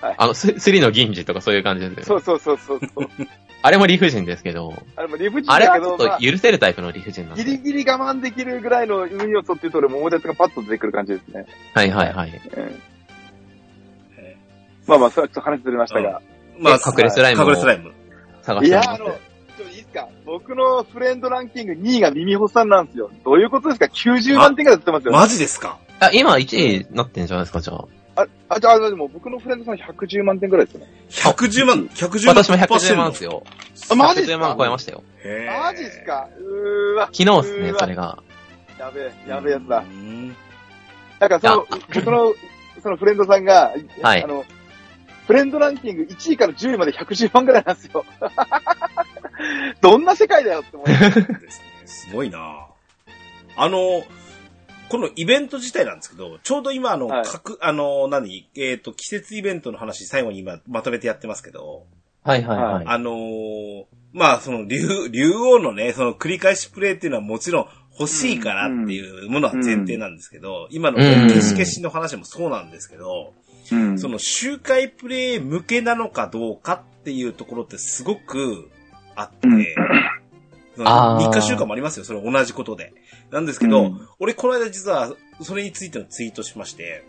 [0.00, 2.22] はいあの、ススリの銀次とかそういう感じですよね。
[2.22, 3.08] そうそうそうそうそう。
[3.62, 7.44] あれも理不尽ですけど、あれも理不尽あれだけど、はちょっとまあ許せるタイプの理不尽なんで。
[7.44, 11.46] ギリギリ我慢できるぐらいの運用素っていうと、俺、桃鉄がパッと出てくる感じですね。
[11.74, 12.40] はいはいはい。
[12.56, 12.82] うん
[14.88, 16.22] まあまあ、それはちょっと話ずれましたが。
[16.58, 17.92] まあ、隠れスライムを隠れスライム。
[18.54, 19.06] 探してみいや、あの。
[19.06, 19.16] ちょっ
[19.56, 20.08] といいですか？
[20.24, 23.10] 僕のフレンドランキング2位が耳ほさんなんですよ。
[23.24, 25.12] どういうことですか ?90 万点ぐらい出てますよ。
[25.12, 25.78] マジですか？
[26.00, 27.84] あ、今1位になってんじゃないですか、じゃあ。
[28.16, 30.86] あ、あ、じゃあ、でも僕のフレンドさん110万点ぐらいですよね。
[31.10, 32.34] ?110 万、110万。
[32.36, 33.24] 私も110万です。
[33.24, 33.42] よ。
[33.90, 35.02] あ、マジっす110万か超えましたよ。
[35.62, 36.28] マジっすか？
[36.38, 37.06] うーわ。
[37.12, 38.18] 昨日っすね、それが。
[38.78, 39.82] やべえ、やべえやつだう。
[39.92, 40.28] ん
[41.18, 42.34] なんかその、僕の、
[42.80, 43.72] そのフレンドさんが、
[44.02, 44.44] はいあの、
[45.28, 48.02] フレンドランキング1位から10位まで110万ぐらいなんですよ。
[49.82, 51.26] どんな世界だよって思いますね。
[51.84, 52.66] すごいな
[53.54, 54.04] あの、
[54.88, 61.84] このイベント自体なんですけど、ちょうど今あの、はい各、あの、何、えっ、と、季節イベントの話最後に今まとめてやってますけど、
[62.24, 62.84] はいはいはい。
[62.86, 67.68] あのーまあ、その、竜、竜王のね、その繰り返しプレイっていうのはもちろん
[68.00, 73.47] 欲しいからっていうものは前提なんですけど、今のうん消し消しの話もそうなんですけど、うん
[73.98, 78.70] その周回プレイ向けなのかどうかっていうところってすごく
[79.14, 79.64] あって、うん
[80.76, 82.92] そのあー日課週間もありますよ、それ同じことで。
[83.32, 85.12] なんですけど、うん俺この間実は
[85.42, 87.04] それについてのツイートしまして、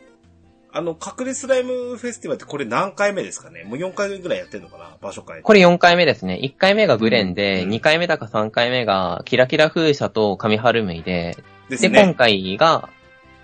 [0.71, 3.63] あの、隠れスライムフェスティバルってこれ何回目ですかね？
[3.63, 4.97] もう4回ぐらいやってるのかな？
[5.01, 5.43] 場所変えて。
[5.43, 6.39] これ4回目ですね。
[6.43, 11.37] 1回目がグレンで、うん2回目だか3回目がキラキラ風車と神春メイで、
[11.69, 12.15] ですで、今ね。
[12.15, 12.89] 回が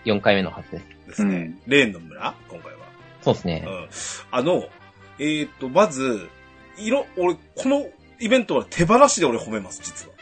[0.06, 0.86] 4回目のはずです。
[1.08, 1.56] ですね。
[1.68, 2.36] レーンの村？
[2.50, 2.75] 今回は。
[3.26, 3.70] そうですねう。
[3.70, 3.90] ん。
[4.32, 4.64] あの、
[5.20, 6.30] えっ、と、まず、
[6.78, 7.86] 色、俺、この
[8.20, 10.14] イベントは手放しで俺褒めます、実は。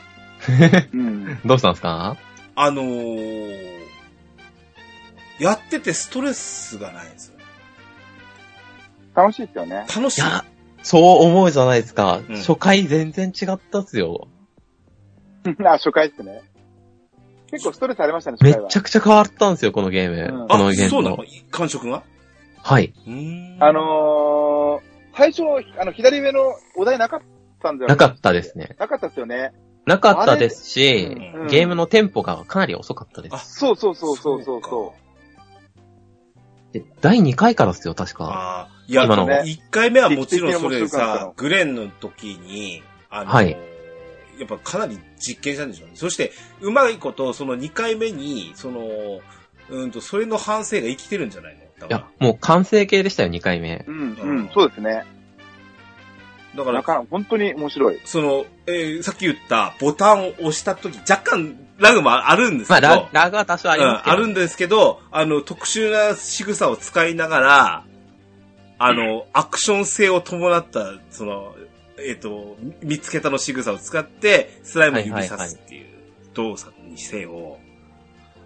[0.94, 1.40] うん。
[1.46, 2.18] どうしたんですか？
[2.56, 3.80] あのー、
[5.40, 7.34] やっててストレスがないんですよ。
[9.16, 9.86] 楽しいですよね。
[9.96, 10.22] 楽しい。
[10.22, 10.46] いや、
[10.84, 12.22] そう思うじゃないですか。
[12.28, 14.28] うん初回全然違ったっすよ。
[15.66, 16.42] あ、初回ですね。
[17.52, 18.78] 結構ストレスありましたね、初回はめっち。
[18.78, 20.42] ゃくちゃ変わったんですよ、このゲーム。
[20.42, 21.18] うんこのイあ、ベントそうなの？
[21.52, 22.04] 感触が？
[22.64, 22.94] はい。
[23.60, 25.44] あのー、最初、
[25.78, 27.22] あの、左上のお題なかっ
[27.62, 28.76] たんだよなかったですね。
[28.80, 29.54] なかったですよね。
[29.86, 33.36] なかったですし、うんゲームのテンポがかなり遅かったです。
[33.36, 34.94] あそうそうそうそうそうそ
[36.72, 38.24] で第2回からですよ、確か。
[38.26, 43.58] ああ、いや、今の1回目はもちろんそれさグレンの時に、あの、はい
[44.40, 45.96] やっぱかなり実験したんでしょうね。
[45.96, 49.20] そして、うまいこと、その2回目に、その、
[49.70, 53.92] うんと、それの反省が生きてるんじゃないのいや、もう完成形でしたよ、2回目う。。
[53.92, 54.90] うん、ううんん、そうですね。
[54.92, 55.06] ら。
[56.56, 58.00] だから、なか本当に面白い。
[58.06, 64.16] その、えーさっき言ったボタンを押した時、若干ラグもあるんですまあ、けど、ララグは多少ありますけど。
[64.16, 67.86] うん、あるんですけど、あの、特殊な仕草を使いながら、
[68.80, 71.56] あの、アクション性を伴った、その、
[71.98, 75.88] えっ、と、見つけたの仕草を使って、スライムを指さすっていう
[76.34, 77.58] 動作にせよ、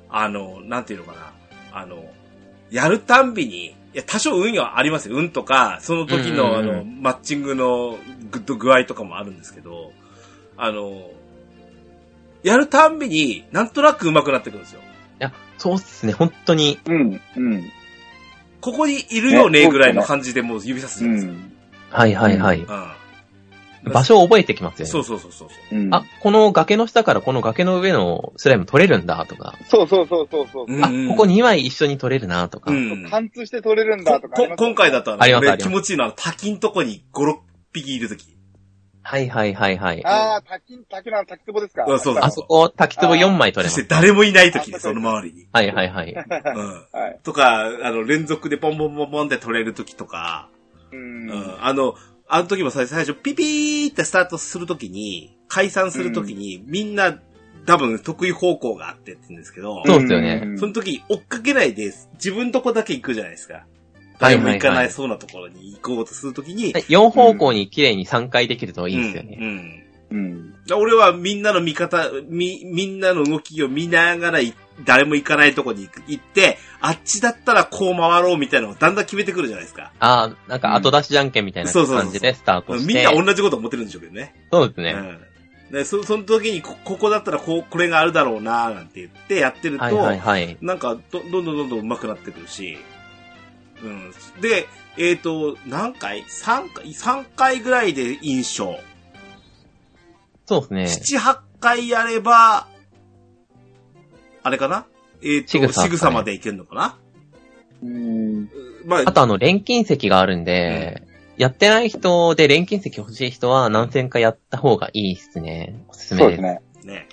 [0.10, 1.34] あの、なんていうのかな、
[1.72, 2.04] あの、
[2.72, 5.15] やるたんびに、いや、多少運はありますよ。
[5.15, 7.97] 運とか、その時の、あの、マッチングの
[8.32, 9.91] グッド具合とかもあるんですけど、
[10.57, 11.09] あの、
[12.43, 14.82] やるたんびに、なんとなく上手くなってくるんですよ。
[14.82, 14.84] い
[15.20, 16.80] や、そうっすね、本当に。
[16.86, 17.72] うん、うん、
[18.61, 21.34] ここにいるよねねぐらいの感じでもう指さすじゃうないですか。
[21.34, 21.51] ん。
[21.89, 22.59] はいはいはい。
[22.59, 22.68] うん。
[23.90, 24.92] 場所を覚えてきますよね。
[24.92, 25.50] そうそうそうそう。
[25.72, 30.66] うん、あ、この崖の下からこの崖の上のスライム取れるんだとか、そうそうそうそうそう。
[30.68, 32.72] うんあ、ここ2枚一緒に取れるなとか。
[32.72, 33.10] うん。
[33.10, 34.56] 貫通して取れるんだとかね。
[34.58, 37.38] 今回だとあの俺ありますあります気持ちいいのは滝んとこに5、6
[37.74, 38.26] 匹いるとき。
[39.10, 40.06] はいはいはいはい。
[40.06, 41.86] ああ、滝、滝の滝壺ですか？
[41.88, 43.76] うんそうそうあそこ、滝壺4枚取れます。
[43.76, 45.48] そして誰もいないときあに、その周りに。
[45.54, 46.12] はいはいはい。
[46.14, 46.22] うん。
[46.92, 47.20] はい。
[47.24, 50.50] とか、あの、連続でポンポンポンポンって取れるときとか、
[50.92, 51.66] ううんん。
[51.66, 51.96] あの、
[52.30, 57.19] あの時も最最初、ピピーってスタートするときに、解散するときに、みんな、
[57.65, 63.53] 多分得意方向があってって言うんですけど、そうっすよねんその時追っかけないで、自分とこだけ行くじゃないですか。
[63.55, 63.63] はい
[64.19, 69.38] 誰も行かないそうなところに行こうとするときに、4方向に綺麗に3回できるといいですよね。
[69.39, 70.53] うんうんうん。
[70.73, 74.53] 俺はみんなの見方、み、みんなの動きを見ながらい
[74.86, 79.91] 誰も行かないとこに行く行って、あっちだったらこう回ろうみたいなのをだんだん決めてくるじゃないですか。
[79.99, 82.93] ああ、なんか後出しじゃんけんみたいな感じでスタートして。
[82.93, 84.36] みんな同じこと思ってるんでしょうけどね。
[84.51, 84.91] そうですね。
[84.91, 85.28] うん。
[85.71, 90.57] で、そ、その時にこ、ここだったらこう、これがあるだろうななんて言ってやってると、はいはいはい。
[90.61, 92.78] なんかど、どんどんどんどん上手くなってくるし、
[93.84, 94.13] うん。
[94.41, 94.67] で、
[94.97, 98.80] えっ、と、何回 ?3 回、3回ぐらいで印象。
[100.45, 101.17] そうですね。
[101.17, 102.67] 7、8回やれば、
[104.48, 104.86] あれかな？
[105.22, 106.98] えっ、と、仕草までいけるのかな？
[107.84, 108.50] うん。
[108.86, 111.04] まあ、あとあの、錬金石があるんで、
[111.38, 115.76] やってない人で錬金石欲しい人は何戦かやった方がいいっすね。
[115.89, 116.38] おすすめで。
[116.38, 116.93] そうですすね。
[116.93, 117.10] ね。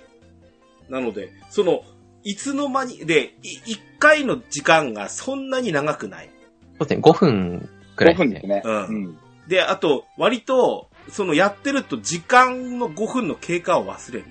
[0.89, 1.83] なので、その、
[2.23, 6.31] いつの間に、で、い1回の時間がそんなに長くない。
[6.79, 7.03] そうですね。
[7.03, 8.49] 5分くらい5ですね。
[8.49, 8.63] 分ですね。
[8.65, 9.19] うんうん。
[9.49, 14.25] で、あと、割と、そのやってると時間の5分の経過を忘れる。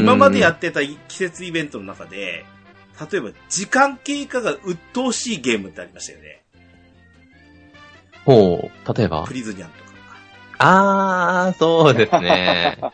[0.00, 2.44] 今までやってた季節イベントの中で、
[3.10, 6.42] 例えば時間経過が鬱陶しいゲームってありましたよね。
[8.24, 9.24] ほう、例えば？
[9.26, 9.34] プ。
[9.34, 9.90] リズニャンとか。
[10.58, 12.78] あー、そうですね。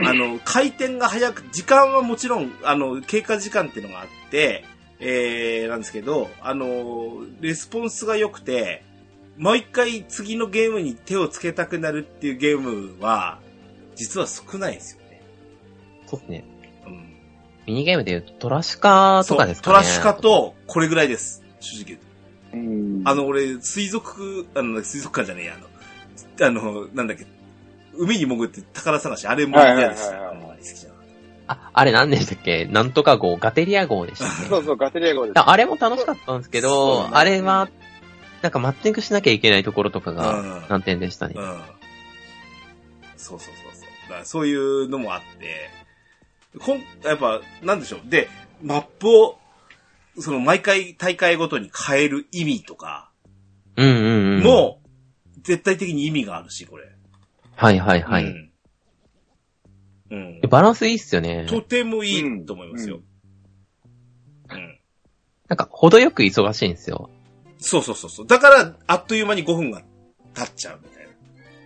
[0.00, 4.64] あの、回転が早く、時間はもちろん、あの、経過時間っていうのがあって、
[4.98, 8.82] えー、なんですけど、あの、レスポンスが良くて、
[9.38, 13.38] もう一回次のゲームに手をつけたくなるっていうゲームは、
[13.94, 15.03] 実は少ないですよね。
[16.16, 16.44] そうですね。
[16.86, 16.92] うん。
[17.66, 19.74] ミニゲームで言うと、トラシカとかですかね。
[19.74, 21.42] トラシカと、これぐらいです。
[21.60, 22.04] 正直言うと。
[22.56, 23.02] うん。
[23.08, 25.54] あの、俺、水族、あの、水族館じゃねえや、
[26.46, 27.26] あの、あの、なんだっけ、
[27.96, 30.08] 海に潜って宝探し、あれも嫌です。
[30.08, 31.04] はいはいはいはいあんまり好きじゃなかっ
[31.46, 32.64] あ、あれ何でしたっけ？
[32.64, 34.46] なんとか号、ガテリア号でしたっけ？
[34.46, 35.38] そうそう、ガテリア号です。
[35.38, 37.68] ああれも楽しかったんですけそうど、ねあれは、
[38.42, 41.34] なんかマッチングしなきゃいけないところとかうんが難点でしたね。
[41.36, 41.60] うん。
[43.16, 44.08] そうそうそうそう。
[44.08, 45.70] だからそういうのもあって、
[46.60, 48.00] こん、やっぱ、なんでしょう。
[48.08, 48.28] で、
[48.62, 49.38] マップを、
[50.18, 53.10] その毎回大会ごとに変える意味とか
[53.76, 54.42] うんうんうん。
[54.42, 54.80] も、
[55.42, 56.84] 絶対的に意味があるし、これ。
[57.56, 58.24] はいはいはい。
[58.24, 58.50] うん。
[60.10, 60.40] うん。
[60.48, 61.46] バランスいいっすよね。
[61.48, 63.00] とてもいいと思いますよ。
[64.50, 64.78] うん。
[65.48, 67.10] なんか、程よく忙しいんですよ。
[67.58, 68.26] そうそうそうそう。
[68.26, 69.82] だから、あっという間に5分が
[70.34, 70.80] 経っちゃう。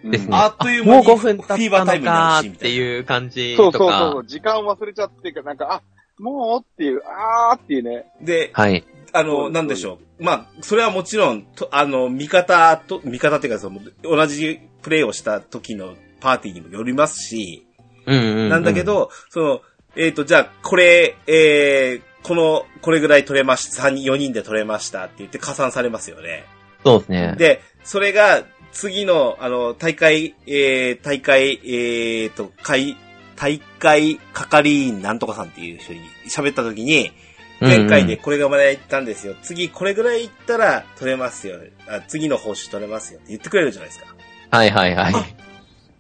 [0.04, 0.36] ですね。
[0.36, 2.40] あっという間もうに5分経フィーバったのータイムになか。
[2.40, 4.26] っていう感じそうとかそうそうそう。。
[4.26, 5.82] 時間を忘れちゃってか、なんか、あ、
[6.18, 8.06] もうっていう、あーっていうね。
[8.20, 8.84] で、はい。
[9.12, 10.24] あの、なんでしょう。
[10.24, 17.66] まあ、それはもちろん、とあの、味方と、味方っていうか、その、同じプレイをした時のパーティーにもよりますし、
[18.06, 18.48] うんうん、うん。
[18.48, 19.60] なんだけ、ど、その、
[19.96, 26.44] えっ、と、じゃあ、これ、えー、この、これぐらい取れました、3人、4人で取れましたって言って加算されますよね。
[26.84, 27.34] そうですね。
[27.38, 28.42] で、それが、
[28.72, 32.96] 次の、あの、大会、えー、大会、えーと、会、
[33.36, 37.12] 大会係員なんとかさんっていう人に喋った時に、
[37.60, 39.34] 前回でこれがまで行ったんですよ。
[39.42, 41.58] 次これぐらい行ったら取れますよ。
[41.88, 44.14] あ次の報酬取れますよって言ってくれるじゃないですか。
[44.50, 45.14] はいはいはい。
[45.14, 45.26] あ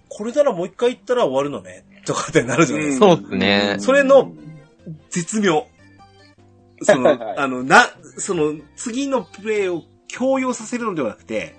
[0.08, 1.84] これならもう一回行ったら終わるのね。
[2.04, 3.06] とかってなるじゃないですか。
[3.06, 4.32] そうっすねそれの
[5.10, 5.66] 絶妙。
[6.82, 11.56] そのはい、あの、な、その、次のプレイを強要させるのではなくて、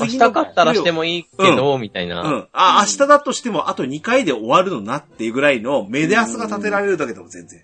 [0.00, 2.22] 明日次の勝ったらしてもいいけど、みたいな。
[2.22, 2.48] うん。
[2.52, 7.60] あ、明日だとしてもあと2回で終わるのなっていうぐらいのメディアスが立てられるだけでも全然。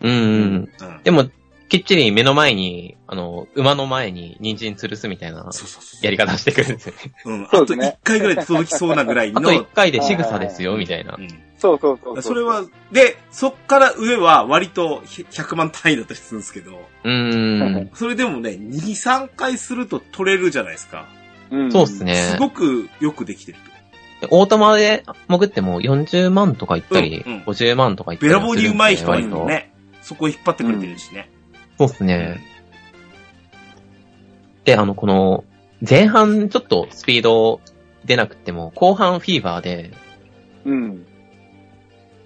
[0.00, 0.18] うんうん。
[0.18, 1.02] うん。
[1.02, 1.30] でも、
[1.72, 6.04] きっちり目の前に、あの、馬の前に人参吊るすみたいなそうそうそう。
[6.04, 7.12] やり方してくるんですよね。
[7.24, 7.44] うん。
[7.44, 9.38] あとそうですね1回ぐらいで届きそうなぐらいの。
[9.38, 11.22] あと1回で仕草ですよ、みたいなう。
[11.22, 11.28] ん。
[11.56, 12.22] そうそうそうそう。
[12.22, 17.90] それは、で、そっから上は割と100万単位だったりするんですけど、うーん。
[17.94, 21.06] それでもね、2、3回すると取れるじゃないですか。
[21.52, 22.36] うん、そうっすねす。
[22.38, 23.58] ごくよくできてる
[24.20, 24.28] と。
[24.30, 28.76] オートマで潜っても40万とかいったり、うんうん50万とかいったりべらはするんですよね。
[28.76, 29.72] ぼうに上手い人がいるのね。
[30.00, 31.30] そこ引っ張ってくれてるしね。
[31.78, 32.40] そうっすね。
[34.64, 35.44] で、あの、この、
[35.88, 37.60] 前半ちょっとスピード
[38.04, 39.90] 出なくても、後半フィーバーで、
[40.64, 41.06] うん。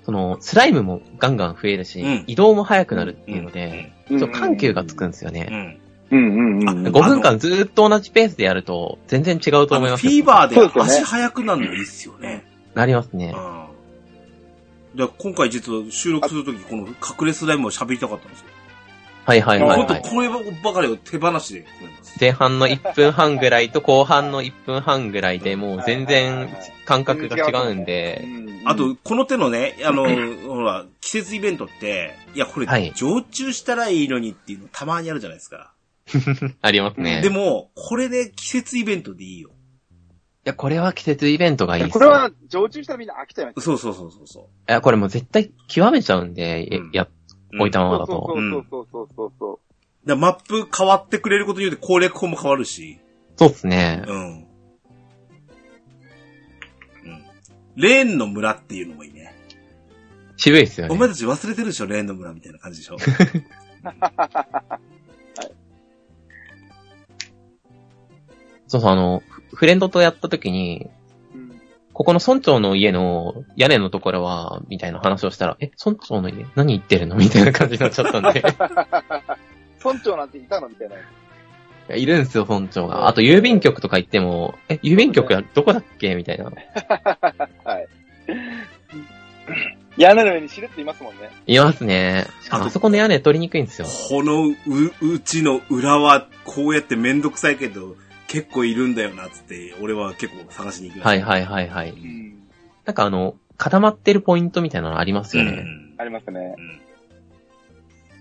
[0.04, 5.80] その、スライムもガンガン増えるし、うん移動も速くなるっていうので、うんちょっと緩急がつくんですよね。
[6.10, 6.18] うん。
[6.18, 6.86] うんうんうん。
[6.86, 12.46] 5分間ずーっと同じペースでやると、全然違うと思いますよフィーバーで足速くなるのいいっすよね。
[12.74, 13.34] なりますね。
[13.34, 14.96] うん。
[14.96, 18.46] で今回実は収録するとき、この隠れスライムを喋りたかったんですよ。
[19.26, 20.02] はいはいはい、本当はい。
[20.02, 20.28] これ
[20.62, 21.66] ばかりを手放しで。
[22.18, 26.48] 前半の1分半ぐらいと後半の1分半ぐらいでもう全然
[26.84, 30.04] 感覚が違うんで、うん、あと、この手のね、あの、
[30.46, 35.72] ほら、季節イベントって、いや、これはい、常駐したらいいのにっていうのたまにあるじゃないですか。
[36.62, 37.20] ありますね。
[37.20, 39.50] いでも、これで季節イベントでいいよ。
[40.46, 43.60] や、これは季節イベントがいいっすこれは、常駐したらみんな飽きちゃいます。
[43.60, 47.10] そうそうそうそうそいや、これもう絶対極めちゃうんで、うんや、う。
[47.58, 48.12] 置いたままだと。
[48.12, 49.60] そうそうそうそうそうそ
[50.04, 50.08] う。
[50.08, 53.00] だからマップ変わってくれることによって攻略法も変わるし。
[53.36, 54.04] そうっすね。
[54.06, 54.16] うん。
[54.16, 54.46] うん。
[57.74, 59.34] レーンの村っていうのもいいね。
[60.36, 60.94] 渋いっすよね。
[60.94, 62.96] お前たち忘れてるでしょ、レーンの村みたいな感じでしょ。
[68.76, 70.88] そうそう、あの、フフレンドとやった時に、
[71.34, 71.60] うん
[71.92, 77.16] ここの村長の家の屋根のところは、みたいな話をしたら、え、村長の家何言ってるの？
[77.16, 78.42] みたいな感じになっちゃったんで。
[79.82, 80.68] 村長なんていたの？
[80.68, 80.94] みたいな。
[80.96, 80.98] い
[81.88, 83.08] やいるんすよ、村長が。
[83.08, 86.14] あと、郵便局とか行っても、え、郵便局はどこだっけ？
[86.16, 86.44] みたいな。
[86.44, 87.88] はい。
[89.96, 91.30] 屋根の上にしれっていますもんね。
[91.46, 92.26] いますね。
[92.42, 93.88] しかもあそこの屋根取りにくいんですよ。
[94.10, 94.50] このう、
[95.14, 97.96] うちの裏はこうやってめんどくさいけど、
[98.36, 101.06] 結構いるんだよな、つって、俺は結構探しに行く。
[101.06, 101.90] はいはいはいはい。
[101.90, 102.34] うん。
[102.84, 105.62] なんかあの、固まってるポイントみたいなのありますうよね。
[105.62, 105.94] ん。
[105.96, 106.54] ありますね。
[106.58, 106.80] うん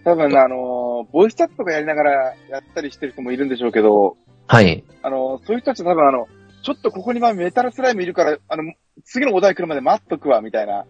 [0.06, 2.12] 多分、あのー、ボイスチャットとかやりながら
[2.48, 4.84] やったりしてる人もいるんでしょうけど、はい。
[5.02, 6.28] あのー、そういう人たちは多分あの、
[6.62, 8.72] ちょっとここにまあメタルスライムいるから、あの、
[9.04, 10.86] 次のお題来るまで待っとくわ、みたいな。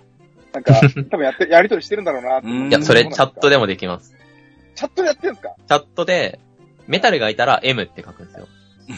[0.54, 0.74] なんか、
[1.10, 3.62] 多分やって、やりとりしてるんだろうなってうんいや、それチャットでも。
[3.62, 4.14] もできます。
[4.76, 5.56] チャットでやってるんですか？
[5.66, 6.40] チャットで、
[6.88, 8.48] メタルがいたら M って書くんですよ。
[8.88, 8.94] で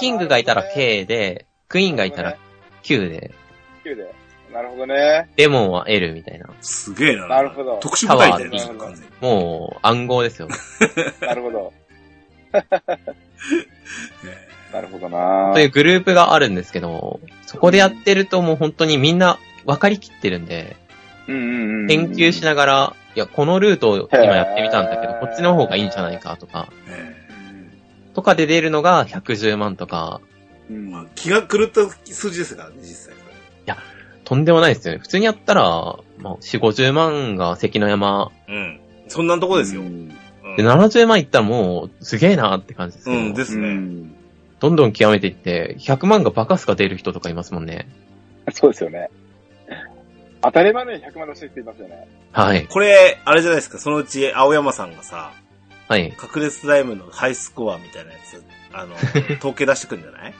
[0.00, 2.36] キングがいたら K で、クイーンがいたら
[2.82, 3.32] Q で、
[3.82, 4.14] Q で。
[4.52, 5.28] なるほどね。
[5.36, 6.48] レモンは L みたいな。
[6.60, 7.28] すげえな。
[7.28, 9.10] なるほど特殊部隊だよね、タワー完全に。
[9.20, 10.48] もう暗号ですよ。
[11.20, 11.72] なるほど。
[14.24, 20.76] えなるほどなというグループがあるんですけど、そこでやってるともう本当にみんな分かりきってるんで、
[21.28, 21.86] うんうんうんうん。
[21.88, 27.25] 研究しながら、いや、このルートを今やってみたんだけどへ、ーこっちの方がいいんじゃないかとか、え
[28.16, 30.22] とかで出るのが110万とか、
[30.70, 33.76] うんまあ、気が狂った数字ですからね、実際それ。
[34.24, 35.00] とんでもないですよね。
[35.00, 35.62] 普通にやったら、
[36.16, 38.80] まあ、4、50万が関の山、うん。
[39.06, 39.82] そんなとこですよ。
[39.82, 40.08] ううんん。
[40.56, 43.68] で、70万いったらもう、すげえなって感じですけど、うんですね。
[43.68, 44.16] うん
[44.58, 47.86] どんどん極めていって、100万がバカすか出る人とかいますもんね。
[48.50, 49.10] そうですよね。
[50.40, 52.08] 当たり前のように100万の人っていますよね。
[52.32, 52.66] はい。
[52.66, 55.34] これ、あれじゃないですか、そのうち青山さんがさ、
[55.88, 56.06] はい。
[56.06, 58.94] 隠れスライムのハイスコアみたいなやつ、あの、
[59.38, 60.34] 統計出してくんじゃない？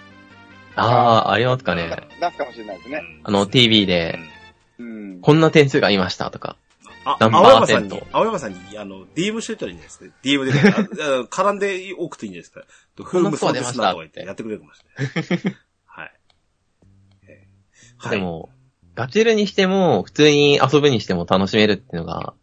[0.75, 2.09] あー、ありますかね。
[2.21, 3.03] 出すかもしれないですね。
[3.25, 4.19] あの、TV で、
[4.79, 5.21] うん。
[5.23, 6.57] こんな点数がいましたとか。
[7.05, 12.63] あ、何青山さんに青山さんに、あの、DM しといたらいいんじゃないですか？DM で、ああ 絡んで送っていいんじゃないですか？
[12.97, 15.05] フこんなスコアです出ましたなとか言ってやってくれるかもしれ
[15.45, 15.57] ない。
[15.87, 16.13] はい。
[17.29, 18.19] えーはい。
[18.19, 18.51] でも、
[18.97, 22.35] ガチルにしても、普通に遊ぶにしても楽しめるっていうのが、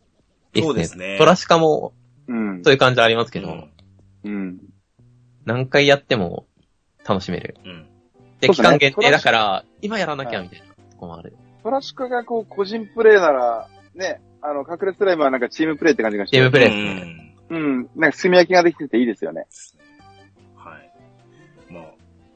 [0.53, 1.93] いいっそうですねトラシカも、
[2.27, 2.63] うん。
[2.63, 3.69] そういう感じありますけど、うん。
[4.23, 4.59] うん。
[5.45, 6.45] 何回やっても
[7.07, 7.57] 楽しめる。
[7.65, 7.85] うん。
[8.39, 11.35] で、期間限定だから、今やらなきゃみたいなとこもある。
[11.63, 16.37] トラシカがこう、個人プレイなら、ね、あの、隠れスライムはなんかチームプレイって感じがして。
[16.37, 17.13] チームプレイうですね。
[17.49, 17.55] ん。
[17.55, 17.89] うん。
[17.95, 19.47] なんか、炭焼きができてていいですよね。
[20.55, 21.73] はい。
[21.73, 21.83] まあ、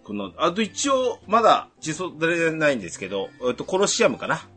[0.03, 4.47] この、あと一応、まだ実装出れないんですけど、えっと、コロシアムかな。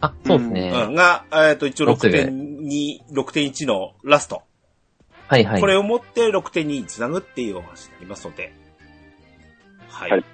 [0.00, 0.86] あ、そうですね。
[0.88, 0.94] うん。
[0.94, 4.42] が、えっと、一応ロスで6.2、6.1のラスト。
[5.28, 5.60] はいはい。
[5.60, 8.52] これを持って6.2につなぐっていうお話になりますので。
[9.88, 10.10] はい。
[10.10, 10.24] はい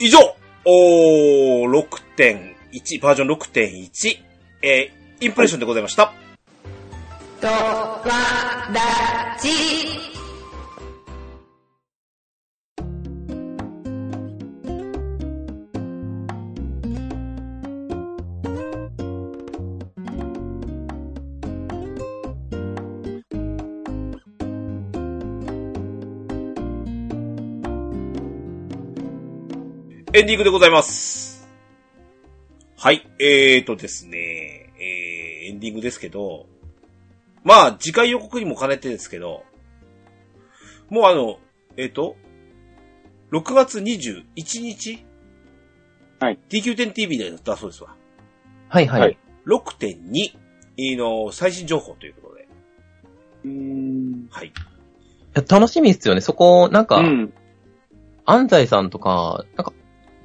[0.00, 0.18] 以上、
[0.64, 1.86] おー、
[2.16, 4.18] 6.1、バージョン6.1、
[4.62, 6.12] えー、インプレッションでございました。
[7.40, 8.02] とわ。
[30.16, 31.48] エンディングでございます。
[32.76, 36.46] はい、えーとですね、えー、エンディングですけど、
[37.42, 39.42] まあ、次回予告にも兼ねてですけど、
[40.88, 41.40] もうあの、
[41.76, 42.14] えーと、
[43.32, 45.04] 6月21日？
[46.20, 47.96] はい DQ10TV でだそうですわ。
[48.68, 49.00] はいはい。
[49.00, 52.48] はい6.2の最新情報ということで。
[53.46, 54.28] うん。
[54.30, 54.46] はい。
[54.46, 54.52] い
[55.32, 56.20] や楽しみですよね。
[56.20, 57.34] そこ、なんか、うん。
[58.24, 59.72] 安西さんとか、なんか、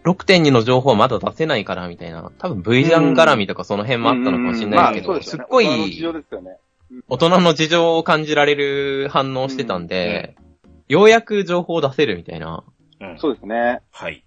[0.09, 2.31] 6.2の情報はまだ出せないからみたいな。
[2.39, 5.99] 多分 V ジャン絡みとかその辺もあったのかもしれないですけど、すよねすっご大人の事
[6.41, 7.03] い。
[7.07, 10.35] 大人の事情を感じられる反応してたんで、
[10.87, 12.63] ようやく情報を出せるみたいな。
[12.99, 13.19] うん。
[13.19, 13.81] そうですね。
[13.91, 14.23] はい。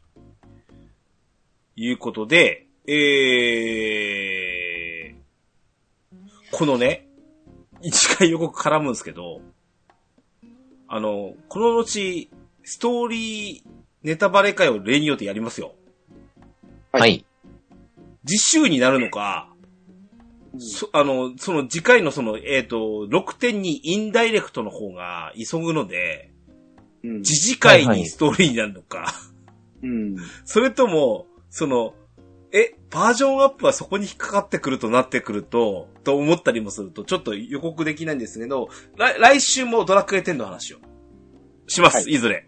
[1.74, 7.09] いうことで、えー、このね、
[7.80, 9.41] 一回予告絡むんですけど、
[10.87, 12.30] あの、この後、
[12.62, 15.74] ストーリーネタバレ会を例によってやりますよ。
[16.92, 17.26] はいはい。
[18.24, 19.48] 実習になるのか、
[20.59, 22.76] そあの、その次回のその、えっ、と、
[23.09, 26.30] 6.2インダイレクトの方が急ぐので、
[27.03, 27.22] うん。
[27.22, 29.14] 次次回はいはいにストーリーになるのか、
[29.82, 30.16] うん。
[30.44, 31.94] それとも、その、
[32.53, 40.78] え、バージョンアップはそこに引っかかってくるとなってくると、と思ったりもすると、ちょっと予告できないんですけど、来来週もドラクエ10の話を
[41.66, 42.46] します、、はいずれ。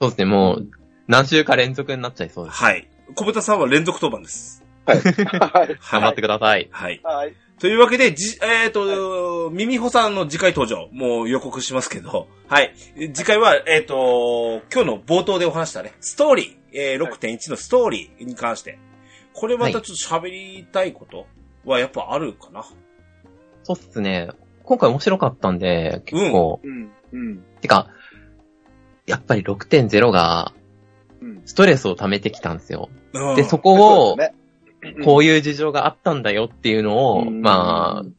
[0.00, 0.68] そうですね、もう、
[1.06, 2.62] 何週か連続になっちゃいそうです。
[2.62, 2.88] はい。
[3.14, 4.64] 小豚さんは連続当番です。
[4.86, 4.98] はい。
[5.02, 5.08] はい。
[5.38, 6.68] はい頑張ってください。
[6.70, 7.00] はい。
[7.02, 7.34] はい。
[7.58, 12.74] というわけで、じ、えっ、と、ミミホさんの次回登場、もう予告しますけど、はい。
[13.12, 18.78] 次回は、えっ、と、今日の冒頭でお話したね、ストーリー、えー、6.1のストーリーに関して、
[19.32, 21.26] これまたちょっと喋りたいこと
[21.64, 22.64] はやっぱあるかな？
[23.62, 24.30] そうっすね。
[24.64, 26.90] 今回面白かったんで、結構、うん。
[27.12, 27.44] うん。
[27.60, 27.88] てか、
[29.06, 30.63] やっぱり6.0がうん。
[31.44, 32.88] ストレスを溜めてきたんですよ。
[33.12, 34.16] うんで、そこを
[35.04, 38.10] こういう事情があったんだよっていうのを、うんまあ、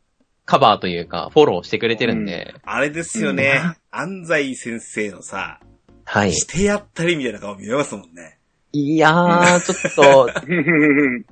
[0.45, 3.61] カバーというか、フォローしてくれてるんで、あれですよね。
[3.91, 5.59] 安西先生のさ、
[6.05, 6.33] はい。
[6.33, 8.39] してやったりみたいな顔見えますもんね。
[8.71, 10.53] いやー、ちょっと、う
[11.19, 11.25] ん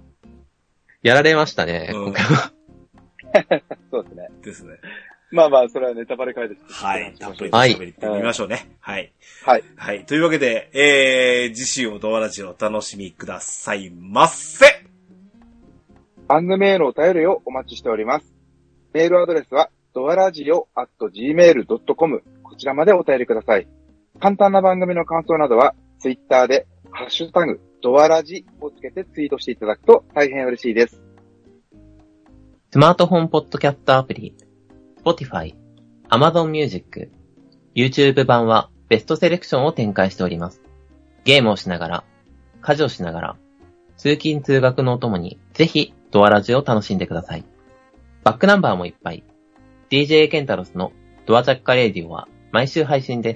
[1.04, 2.52] やられましたね、うん今回は。
[3.92, 4.30] そうですね。
[4.44, 4.74] ですね。
[5.34, 6.62] まあまあ、それはネタバレ会です。
[6.72, 7.16] はい。
[7.18, 8.78] たっぷりはい喋ってみましょうね。
[8.80, 9.12] はい。
[9.44, 9.64] はい。
[9.76, 10.06] はい。
[10.06, 14.86] というわけで、えー、次週をドアラジオお楽しみくださいませ。
[16.28, 18.32] 番組へのお便りをお待ちしております。
[18.94, 23.68] メールアドレスは、ドアラジオ at gmail.com こちらまでお便りください。
[24.20, 31.02] 簡単な番組の感想などは、ツイッターで、ハッシュタグ、ドアラジをつけてツイートしていただくと大変嬉しいです。
[32.72, 34.36] スマートフォンポッドキャストアプリ、
[35.04, 35.54] Spotify、
[36.10, 37.12] Amazon Music、
[37.76, 40.62] YouTube 版はベストセレクションを展開しております。
[41.26, 42.04] ゲームをしながら、
[42.62, 43.36] 家事をしながら、
[43.98, 47.44] 通勤通学のお供に、ぜひドアラジを楽しんでください。
[48.24, 49.24] バックナンバーもいっぱい。
[49.90, 50.94] DJ ケンタロスの
[51.26, 53.36] ドアジャッカレディオは毎週配信で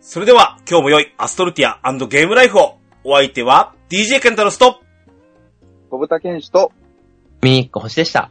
[0.00, 0.10] す。
[0.12, 2.78] それでは、今日も良いアストルティアゲームライフを。
[3.04, 4.80] お相手は、DJ ケンタロスと、
[5.90, 6.72] 小豚健士と、
[7.42, 8.30] ミニッコ星でした。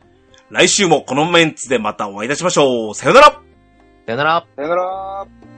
[0.49, 2.95] 来週もこのメンツでまたお会いいたしましょう。
[2.95, 3.41] さよなら
[4.05, 4.45] さよなら。
[4.55, 5.54] さよなら